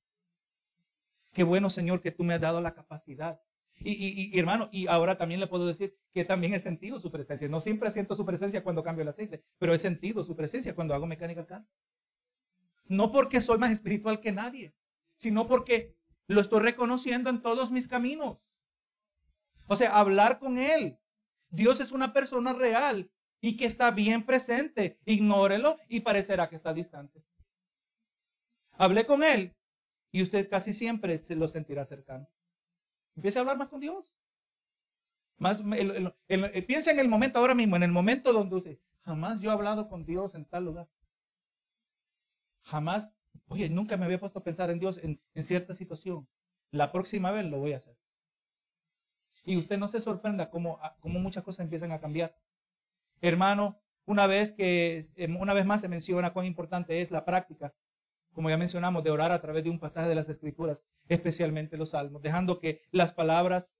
[1.33, 3.41] Qué bueno, Señor, que tú me has dado la capacidad.
[3.77, 7.47] Y, hermano, y ahora también le puedo decir que también he sentido su presencia.
[7.49, 10.93] No siempre siento su presencia cuando cambio el aceite, pero he sentido su presencia cuando
[10.93, 11.67] hago mecánica acá.
[12.87, 14.73] No porque soy más espiritual que nadie,
[15.17, 15.95] sino porque
[16.27, 18.37] lo estoy reconociendo en todos mis caminos.
[19.67, 20.99] O sea, hablar con Él.
[21.49, 23.11] Dios es una persona real
[23.41, 24.99] y que está bien presente.
[25.05, 27.23] Ignórelo y parecerá que está distante.
[28.71, 29.55] Hablé con Él
[30.11, 32.27] y usted casi siempre se lo sentirá cercano.
[33.15, 34.05] Empiece a hablar más con Dios.
[35.37, 35.61] Más,
[36.67, 39.89] piensa en el momento ahora mismo, en el momento donde usted, jamás yo he hablado
[39.89, 40.87] con Dios en tal lugar.
[42.61, 43.13] Jamás,
[43.47, 46.27] oye, nunca me había puesto a pensar en Dios en, cierta situación.
[46.71, 47.97] La próxima vez lo voy a hacer.
[49.43, 52.35] Y usted no se sorprenda cómo, cómo muchas cosas empiezan a cambiar.
[53.21, 57.73] Hermano, una vez que em, una vez más se menciona cuán importante es la práctica,
[58.35, 61.91] como ya mencionamos, de orar a través de un pasaje de las Escrituras, especialmente los
[61.91, 63.71] salmos, dejando que las palabras,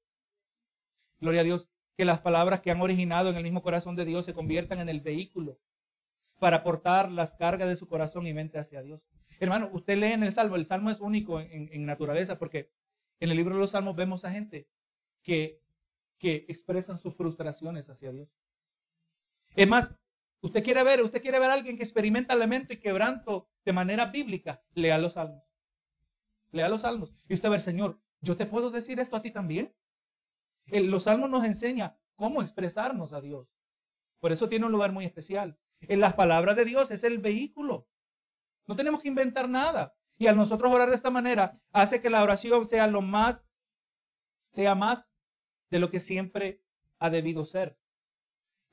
[1.19, 4.25] gloria a Dios, que las palabras que han originado en el mismo corazón de Dios
[4.25, 5.59] se conviertan en el vehículo
[6.39, 9.01] para portar las cargas de su corazón y mente hacia Dios.
[9.39, 12.71] Hermano, usted lee en el Salmo, el Salmo es único en, naturaleza porque
[13.19, 14.67] en el libro de los Salmos vemos a gente
[15.21, 15.61] que,
[16.17, 18.29] que expresan sus frustraciones hacia Dios.
[19.55, 19.95] Es más,
[20.45, 24.05] usted quiere ver, usted quiere ver a alguien que experimenta lamento y quebranto de manera
[24.05, 25.43] bíblica, lea los salmos.
[26.51, 27.13] Lea los salmos.
[27.27, 29.75] Y usted ver, Señor, yo te puedo decir esto a ti también.
[30.67, 33.47] los salmos nos enseña cómo expresarnos a Dios.
[34.19, 35.57] Por eso tiene un lugar muy especial.
[35.81, 37.87] En las palabras de Dios es el vehículo.
[38.67, 39.95] No tenemos que inventar nada.
[40.17, 43.45] Y al nosotros orar de esta manera, hace que la oración sea lo más,
[44.49, 45.09] sea más
[45.71, 46.63] de lo que siempre
[46.99, 47.77] ha debido ser.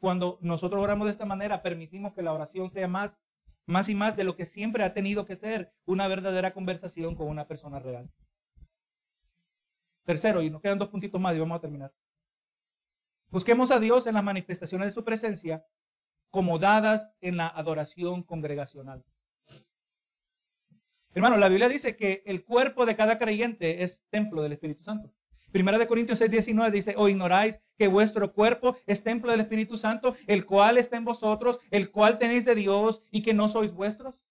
[0.02, 3.20] Cuando nosotros oramos de esta manera, permitimos que la oración sea más,
[3.66, 7.28] más y más de lo que siempre ha tenido que ser una verdadera conversación con
[7.28, 8.10] una persona real.
[10.02, 11.94] Tercero, y nos quedan dos puntitos más y vamos a terminar.
[13.28, 15.64] Busquemos a Dios en las manifestaciones de su presencia
[16.30, 19.04] como dadas en la adoración congregacional.
[21.14, 25.14] Hermano, la Biblia dice que el cuerpo de cada creyente es templo del Espíritu Santo.
[25.52, 29.76] Primera de Corintios 6, 19 dice, o ignoráis que vuestro cuerpo es templo del Espíritu
[29.76, 33.72] Santo, el cual está en vosotros, el cual tenéis de Dios y que no sois
[33.72, 34.22] vuestros.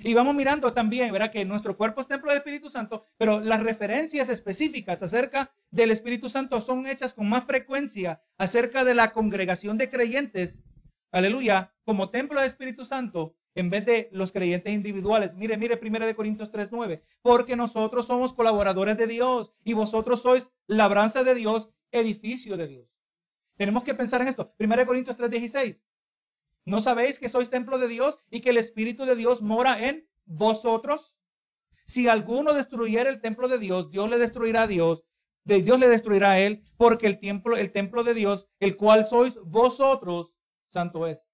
[0.00, 1.30] Y vamos mirando también, ¿verdad?
[1.30, 6.28] Que nuestro cuerpo es templo del Espíritu Santo, pero las referencias específicas acerca del Espíritu
[6.28, 10.60] Santo son hechas con más frecuencia acerca de la congregación de creyentes,
[11.10, 15.34] aleluya, como templo del Espíritu Santo en vez de los creyentes individuales.
[15.34, 21.24] Mire, mire, 1 Corintios 3:9, porque nosotros somos colaboradores de Dios y vosotros sois labranza
[21.24, 22.88] de Dios, edificio de Dios.
[23.56, 24.54] Tenemos que pensar en esto.
[24.58, 25.82] 1 Corintios 3:16.
[26.66, 30.06] ¿No sabéis que sois templo de Dios y que el Espíritu de Dios mora en
[30.26, 31.14] vosotros?
[31.86, 35.04] Si alguno destruyera el templo de Dios, Dios le destruirá a Dios,
[35.44, 39.06] de Dios le destruirá a él, porque el templo, el templo de Dios, el cual
[39.06, 40.34] sois vosotros,
[40.66, 41.25] santo es.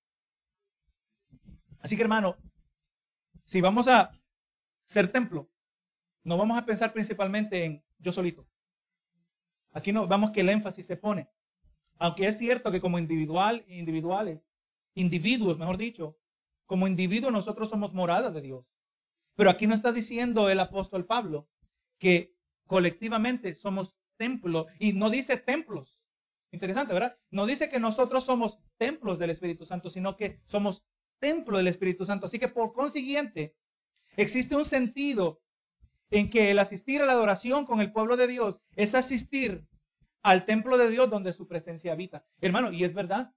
[1.82, 2.36] Así que hermano,
[3.44, 4.12] si vamos a
[4.84, 5.50] ser templo,
[6.22, 8.46] no vamos a pensar principalmente en yo solito.
[9.72, 11.28] Aquí no vamos que el énfasis se pone.
[11.98, 14.46] Aunque es cierto que como individual, individuales,
[14.94, 16.16] individuos, mejor dicho,
[16.66, 18.72] como individuos nosotros somos morada de Dios.
[19.34, 21.48] Pero aquí no está diciendo el apóstol Pablo
[21.98, 26.00] que colectivamente somos templo y no dice templos.
[26.52, 27.18] Interesante, ¿verdad?
[27.30, 30.84] No dice que nosotros somos templos del Espíritu Santo, sino que somos
[31.22, 32.26] templo del Espíritu Santo.
[32.26, 33.54] Así que por consiguiente,
[34.16, 35.40] existe un sentido
[36.10, 39.66] en que el asistir a la adoración con el pueblo de Dios es asistir
[40.22, 42.26] al templo de Dios donde su presencia habita.
[42.40, 43.32] Hermano, y es verdad,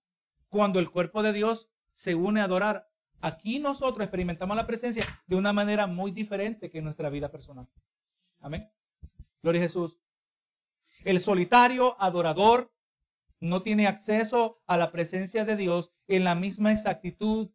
[0.50, 2.90] cuando el cuerpo de Dios se une a adorar,
[3.22, 7.70] aquí nosotros experimentamos la presencia de una manera muy diferente que en nuestra vida personal.
[8.40, 8.70] Amén.
[9.44, 10.00] Gloria a Jesús.
[11.04, 12.74] El solitario adorador
[13.40, 17.52] no tiene acceso a la presencia de Dios en la misma exactitud,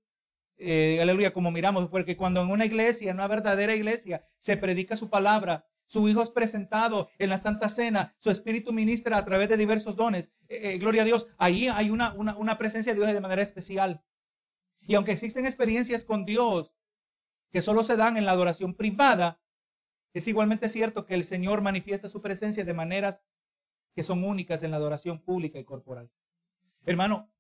[0.60, 4.94] eh, aleluya, como miramos, porque cuando en una iglesia, en una verdadera iglesia, se predica
[4.94, 9.48] su palabra, su Hijo es presentado en la Santa Cena, su Espíritu ministra a través
[9.48, 12.98] de diversos dones, eh, eh, gloria a Dios, ahí hay una, una, una presencia de
[13.00, 14.04] Dios de manera especial.
[14.82, 16.72] Y aunque existen experiencias con Dios
[17.50, 19.40] que solo se dan en la adoración privada,
[20.12, 23.22] es igualmente cierto que el Señor manifiesta su presencia de maneras
[23.94, 26.10] que son únicas en la adoración pública y corporal.
[26.84, 27.30] Hermano,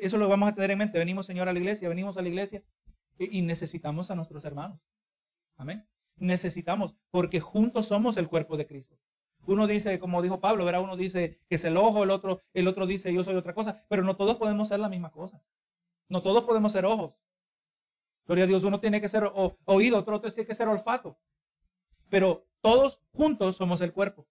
[0.00, 0.98] eso lo vamos a tener en mente.
[0.98, 2.62] Venimos, Señor, a la iglesia, venimos a la iglesia
[3.18, 4.80] y necesitamos a nuestros hermanos.
[5.56, 5.88] Amén.
[6.16, 8.98] Necesitamos, porque juntos somos el cuerpo de Cristo.
[9.46, 10.82] Uno dice, como dijo Pablo, ¿verdad?
[10.82, 13.84] Uno dice que es el ojo, el otro, el otro dice yo soy otra cosa,
[13.88, 15.42] pero no todos podemos ser la misma cosa.
[16.08, 17.14] No todos podemos ser ojos.
[18.26, 19.24] Gloria a Dios, uno tiene que ser
[19.64, 21.18] oído, otro tiene que ser olfato.
[22.10, 24.28] Pero todos juntos somos el cuerpo.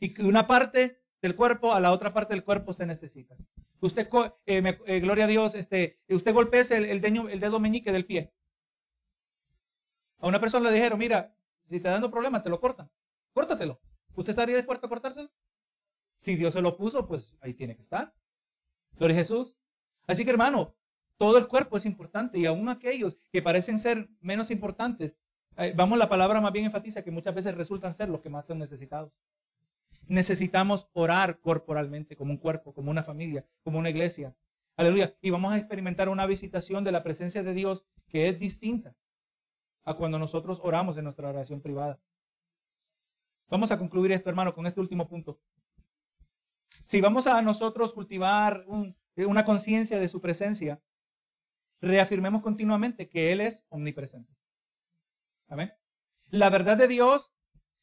[0.00, 3.36] Y que una parte del cuerpo a la otra parte del cuerpo se necesita.
[3.82, 4.08] Usted,
[4.46, 8.32] eh, eh, gloria a Dios, este, usted golpea el, dedo, meñique del pie.
[10.20, 11.36] A una persona le dijeron, mira,
[11.68, 12.88] si te dando problemas, te lo cortan.
[13.32, 13.80] Córtatelo.
[14.14, 15.32] ¿Usted estaría dispuesto a cortárselo?
[16.14, 18.14] Si Dios se lo puso, pues ahí tiene que estar.
[18.92, 19.56] Gloria a Jesús.
[20.06, 20.76] Así que hermano,
[21.16, 25.18] todo el cuerpo es importante y aún aquellos que parecen ser menos importantes,
[25.56, 28.46] eh, vamos, la palabra más bien enfatiza que muchas veces resultan ser los que más
[28.46, 29.12] son necesitados.
[30.08, 34.34] Necesitamos orar corporalmente, como un cuerpo, como una familia, como una iglesia.
[34.76, 35.16] Aleluya.
[35.20, 38.94] Y vamos a experimentar una visitación de la presencia de Dios que es distinta
[39.84, 42.00] a cuando nosotros oramos en nuestra oración privada.
[43.48, 45.40] Vamos a concluir esto, hermano, con este último punto.
[46.84, 48.64] Si vamos a nosotros cultivar
[49.16, 50.80] una conciencia de su presencia,
[51.80, 54.34] reafirmemos continuamente que Él es omnipresente.
[55.48, 55.72] Amén.
[56.30, 57.30] La verdad de Dios,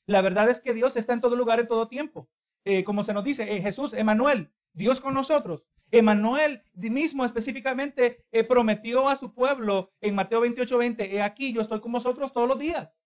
[0.10, 2.28] la verdad es que Dios está en todo lugar, en todo tiempo.
[2.66, 5.68] Eh, como se nos dice, eh, Jesús, Emanuel, Dios con nosotros.
[5.91, 11.62] Emanuel mismo específicamente eh, prometió a su pueblo en Mateo 28, 20, he aquí, yo
[11.62, 12.97] estoy con vosotros todos los días.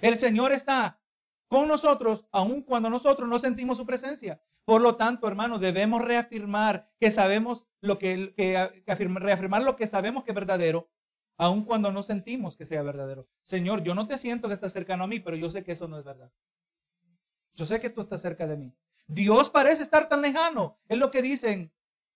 [0.00, 1.00] El Señor está
[1.46, 4.42] con nosotros, aun cuando nosotros no sentimos su presencia.
[4.64, 10.24] Por lo tanto, hermano, debemos reafirmar que sabemos lo que, que, reafirmar lo que sabemos
[10.24, 10.90] que es verdadero
[11.38, 13.28] aun cuando no sentimos que sea verdadero.
[13.44, 15.86] Señor, yo no te siento que estás cercano a mí, pero yo sé que eso
[15.88, 16.30] no es verdad.
[17.54, 18.74] Yo sé que tú estás cerca de mí.
[19.06, 20.78] Dios parece estar tan lejano.
[20.88, 21.72] Es lo que dicen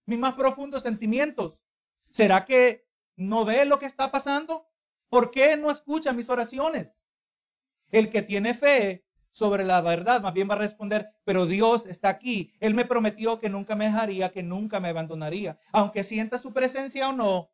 [0.06, 1.62] mis más profundos sentimientos.
[2.10, 4.66] ¿Será que no ve lo que está pasando?
[5.08, 7.02] ¿Por qué no escucha mis oraciones?
[7.90, 12.08] El que tiene fe sobre la verdad más bien va a responder, pero Dios está
[12.08, 12.52] aquí.
[12.60, 15.58] Él me prometió que nunca me dejaría, que nunca me abandonaría.
[15.70, 17.50] Aunque sienta su presencia o no,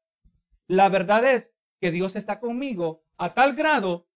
[0.67, 4.09] la verdad es que Dios está conmigo a tal grado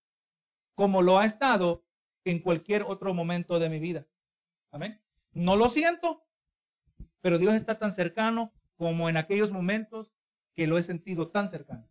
[0.74, 1.84] como lo ha estado
[2.24, 4.06] en cualquier otro momento de mi vida.
[4.70, 5.00] Amén.
[5.32, 6.24] No lo siento,
[7.20, 10.12] pero Dios está tan cercano como en aquellos momentos
[10.54, 11.88] que lo he sentido tan cercano.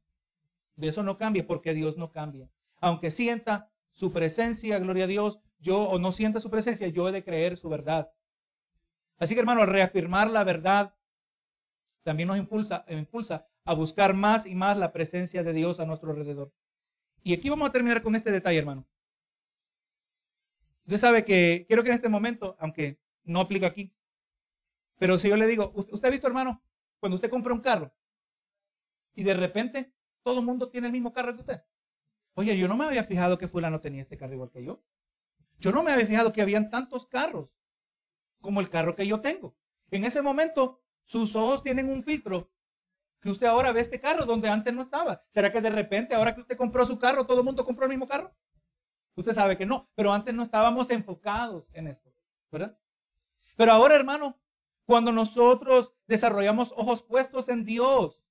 [0.75, 2.49] De eso no cambia porque Dios no cambia.
[2.77, 7.11] Aunque sienta su presencia, gloria a Dios, yo o no sienta su presencia, yo he
[7.11, 8.11] de creer su verdad.
[9.17, 10.95] Así que hermano, reafirmar la verdad,
[12.03, 16.51] también nos impulsa a buscar más y más la presencia de Dios a nuestro alrededor.
[17.23, 18.87] Y aquí vamos a terminar con este detalle, hermano.
[20.85, 23.93] Usted sabe que quiero que en este momento, aunque no aplica aquí,
[24.97, 26.61] pero si yo le digo, ¿usted ha visto, hermano,
[26.99, 27.93] cuando usted compra un carro
[29.13, 29.93] y de repente
[30.23, 31.63] todo el mundo tiene el mismo carro que usted?
[32.33, 34.83] Oye, yo no me había fijado que fulano tenía este carro igual que yo.
[35.59, 37.55] Yo no me había fijado que habían tantos carros
[38.41, 39.55] como el carro que yo tengo.
[39.91, 42.51] En ese momento, sus ojos tienen un filtro
[43.21, 45.23] que usted ahora ve este carro donde antes no estaba.
[45.29, 47.89] ¿Será que de repente, ahora que usted compró su carro, todo el mundo compró el
[47.89, 48.33] mismo carro?
[49.15, 52.11] Usted sabe que no, pero antes no estábamos enfocados en esto,
[52.51, 52.77] ¿verdad?
[53.55, 54.39] Pero ahora, hermano,
[54.85, 58.23] cuando nosotros desarrollamos ojos puestos en Dios,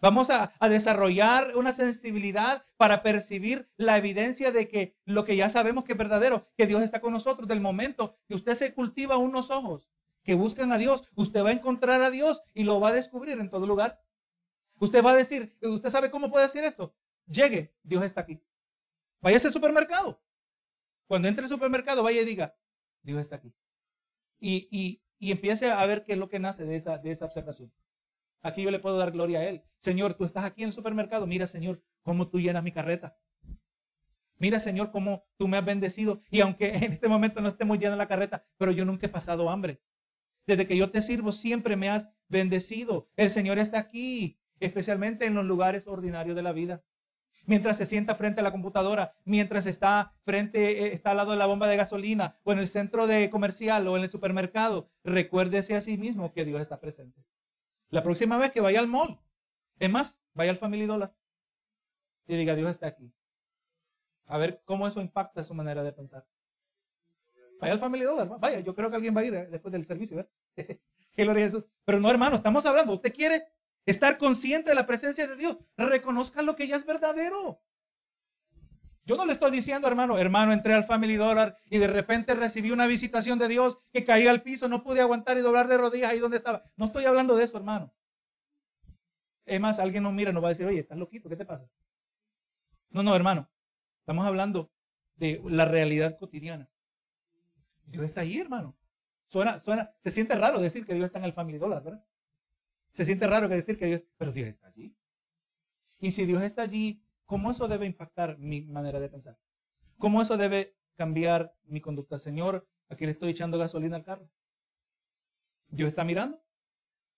[0.00, 5.48] vamos a, a, desarrollar una sensibilidad para percibir la evidencia de que lo que ya
[5.48, 9.16] sabemos que es verdadero, que Dios está con nosotros, del momento que usted se cultiva
[9.16, 9.88] unos ojos
[10.26, 13.38] que buscan a Dios, usted va a encontrar a Dios y lo va a descubrir
[13.38, 14.02] en todo lugar.
[14.78, 16.94] Usted va a decir, ¿usted sabe cómo puede decir esto?
[17.26, 18.42] Llegue, Dios está aquí.
[19.20, 20.20] Vaya al supermercado.
[21.06, 22.56] Cuando entre al supermercado, vaya y diga,
[23.02, 23.54] Dios está aquí.
[24.38, 27.72] Y, y, empiece a ver qué es lo que nace de esa, de esa observación.
[28.42, 29.64] Aquí yo le puedo dar gloria a Él.
[29.78, 31.26] Señor, tú estás aquí en el supermercado.
[31.26, 33.16] Mira, Señor, cómo tú llenas mi carreta.
[34.38, 36.20] Mira, Señor, cómo tú me has bendecido.
[36.30, 39.48] Y aunque en este momento no estemos llenos la carreta, pero yo nunca he pasado
[39.48, 39.80] hambre.
[40.46, 43.08] Desde que yo te sirvo, siempre me has bendecido.
[43.16, 46.84] El Señor está aquí, especialmente en los lugares ordinarios de la vida.
[47.44, 51.36] Mientras se sienta frente a la computadora, mientras está frente, eh, está al lado de
[51.36, 55.76] la bomba de gasolina, o en el centro de comercial, o en el supermercado, recuérdese
[55.76, 57.24] a sí mismo que Dios está presente.
[57.88, 59.20] La próxima vez que vaya al mall,
[59.78, 61.14] es más, vaya al Family Dollar
[62.26, 63.12] y diga, Dios está aquí.
[64.26, 66.26] A ver cómo eso impacta su manera de pensar.
[67.60, 69.84] Vaya al Family Dollar, vaya, yo creo que alguien va a ir eh, después del
[69.84, 70.28] servicio.
[71.16, 71.66] gloria a Jesús.
[71.84, 72.92] Pero no, hermano, estamos hablando.
[72.92, 73.46] Usted quiere
[73.86, 75.56] estar consciente de la presencia de Dios.
[75.76, 77.60] Reconozca lo que ya es verdadero.
[79.04, 82.72] Yo no le estoy diciendo, hermano, hermano, entré al Family Dollar y de repente recibí
[82.72, 86.10] una visitación de Dios que caí al piso, no pude aguantar y doblar de rodillas
[86.10, 86.64] ahí donde estaba.
[86.76, 87.94] No estoy hablando de eso, hermano.
[89.44, 91.70] Es más, alguien nos mira nos va a decir, oye, estás loquito, ¿qué te pasa?
[92.90, 93.48] No, no, hermano.
[94.00, 94.72] Estamos hablando
[95.14, 96.68] de la realidad cotidiana.
[97.86, 98.76] Dios está ahí, hermano.
[99.26, 102.04] Suena, suena, se siente raro decir que Dios está en el Family Dollar, ¿verdad?
[102.92, 104.96] Se siente raro que decir que Dios, pero Dios está allí.
[106.00, 109.38] Y si Dios está allí, ¿cómo eso debe impactar mi manera de pensar?
[109.98, 112.18] ¿Cómo eso debe cambiar mi conducta?
[112.18, 114.30] Señor, aquí le estoy echando gasolina al carro.
[115.68, 116.42] ¿Dios está mirando?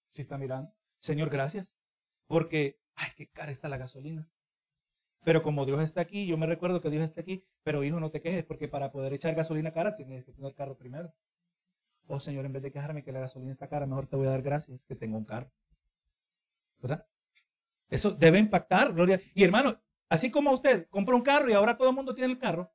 [0.08, 0.74] Sí está mirando.
[0.98, 1.74] Señor, gracias.
[2.26, 4.28] Porque, ay, qué cara está la gasolina.
[5.24, 8.10] Pero como Dios está aquí, yo me recuerdo que Dios está aquí, pero hijo, no
[8.10, 11.12] te quejes, porque para poder echar gasolina cara tienes que tener carro primero.
[12.06, 14.30] Oh Señor, en vez de quejarme que la gasolina está cara, mejor te voy a
[14.30, 15.50] dar gracias que tengo un carro.
[16.80, 17.06] ¿Verdad?
[17.90, 19.20] Eso debe impactar, Gloria.
[19.34, 22.38] Y hermano, así como usted compra un carro y ahora todo el mundo tiene el
[22.38, 22.72] carro,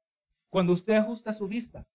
[0.50, 1.88] cuando usted ajusta su vista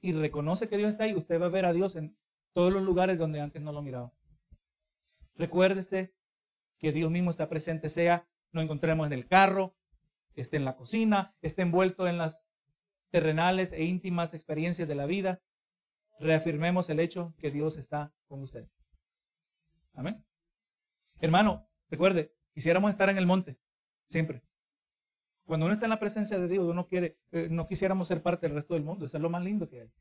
[0.00, 2.16] y reconoce que Dios está ahí, usted va a ver a Dios en
[2.52, 4.12] todos los lugares donde antes no lo miraba.
[5.36, 6.12] Recuérdese
[6.78, 9.76] que Dios mismo está presente, sea nos encontremos en el carro,
[10.34, 12.46] esté en la cocina, esté envuelto en las
[13.10, 15.42] terrenales e íntimas experiencias de la vida.
[16.20, 18.68] Reafirmemos el hecho que Dios está con usted.
[19.94, 20.24] Amén.
[21.20, 23.58] Hermano, recuerde, quisiéramos estar en el monte,
[24.06, 24.42] siempre.
[25.44, 28.46] Cuando uno está en la presencia de Dios, uno quiere, eh, no quisiéramos ser parte
[28.46, 29.92] del resto del mundo, eso es lo más lindo que hay.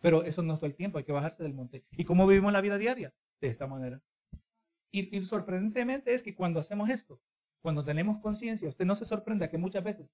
[0.00, 1.84] Pero eso no es todo el tiempo, hay que bajarse del monte.
[1.92, 3.14] ¿Y cómo vivimos la vida diaria?
[3.40, 4.02] De esta manera.
[4.90, 7.20] Y, sorprendentemente es que cuando hacemos esto,
[7.68, 10.08] cuando tenemos conciencia, usted no se sorprenda que muchas veces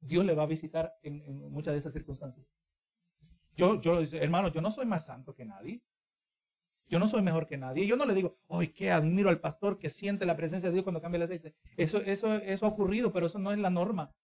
[0.00, 2.46] Dios le va a visitar en, muchas de esas circunstancias.
[3.54, 5.82] Yo, yo, hermano, yo no soy más santo que nadie.
[6.86, 7.86] Yo no soy mejor que nadie.
[7.86, 10.82] Yo no le digo, ¡ay, qué admiro al pastor que siente la presencia de Dios
[10.82, 11.54] cuando cambia el aceite!
[11.76, 14.14] Eso, eso, eso ha ocurrido, pero eso no es la norma.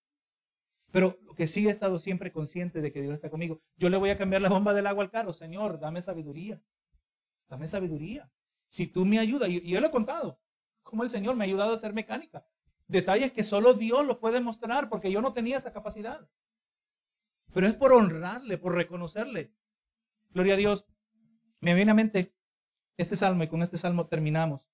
[0.91, 3.61] Pero que sí he estado siempre consciente de que Dios está conmigo.
[3.77, 5.35] Yo le voy a cambiar la bomba del agua al carro.
[5.35, 6.63] Señor, dame sabiduría.
[7.47, 8.33] Dame sabiduría.
[8.69, 10.41] Si tú me ayudas, y, yo lo he contado,
[10.83, 12.47] como el Señor me ha ayudado a ser mecánica.
[12.91, 16.29] Detalles que solo Dios los puede mostrar porque yo no tenía esa capacidad.
[17.55, 19.53] Pero es por honrarle, por reconocerle.
[20.31, 20.87] Gloria a Dios.
[21.61, 22.35] Me viene a mente
[22.97, 24.69] este salmo y con este salmo terminamos.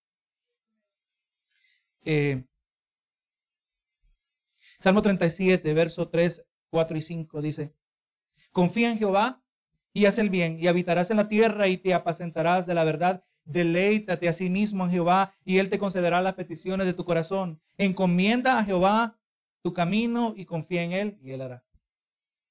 [2.06, 2.46] Eh,
[4.78, 7.74] salmo 37, verso 3, 4 y 5 dice,
[8.50, 9.42] confía en Jehová
[9.92, 13.25] y haz el bien y habitarás en la tierra y te apacentarás de la verdad.
[13.46, 17.60] Deleítate a sí mismo en Jehová y Él te concederá las peticiones de tu corazón.
[17.78, 19.18] Encomienda a Jehová
[19.62, 21.64] tu camino y confía en Él y Él hará.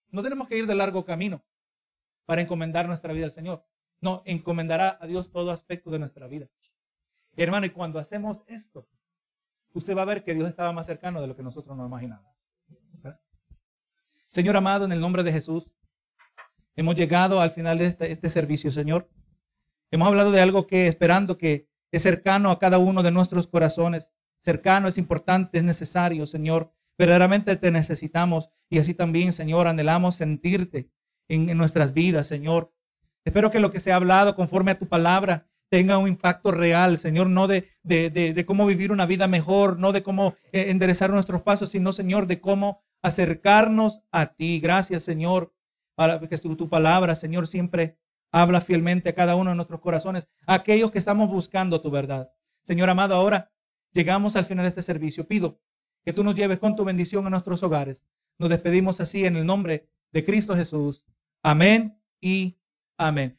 [0.09, 1.45] No tenemos que ir de largo camino
[2.25, 3.65] para encomendar nuestra vida al Señor.
[4.01, 6.47] No, encomendará a Dios todo aspecto de nuestra vida.
[7.35, 8.87] Hermano, y cuando hacemos esto,
[9.73, 12.35] usted va a ver que Dios estaba más cercano de lo que nosotros nos imaginábamos.
[14.29, 15.71] Señor amado, en el nombre de Jesús,
[16.75, 19.09] hemos llegado al final de este, este, servicio, Señor.
[19.91, 24.11] Hemos hablado de algo que esperando que es cercano a cada uno de nuestros corazones.
[24.39, 26.71] Cercano, es importante, es necesario, Señor.
[26.97, 30.89] Verdaderamente te necesitamos y así también, Señor, anhelamos sentirte
[31.27, 32.73] en, nuestras vidas, Señor.
[33.23, 36.97] Espero que lo que se ha hablado conforme a tu palabra tenga un impacto real,
[36.97, 41.69] Señor, no de, cómo vivir una vida mejor, no de cómo eh, enderezar nuestros pasos,
[41.69, 44.59] sino, Señor, de cómo acercarnos a ti.
[44.59, 45.53] Gracias, Señor,
[45.95, 47.97] para que tu palabra, Señor, siempre
[48.41, 52.31] habla fielmente a cada uno de nuestros corazones, a aquellos que estamos buscando tu verdad.
[52.63, 53.53] Señor amado, ahora
[53.93, 55.25] llegamos al final de este servicio.
[55.25, 55.61] Pido
[56.03, 58.03] que tú nos lleves con tu bendición a nuestros hogares.
[58.37, 61.01] Nos despedimos así en el nombre de Cristo Jesús.
[61.41, 62.57] Amén y
[62.97, 63.37] Amén.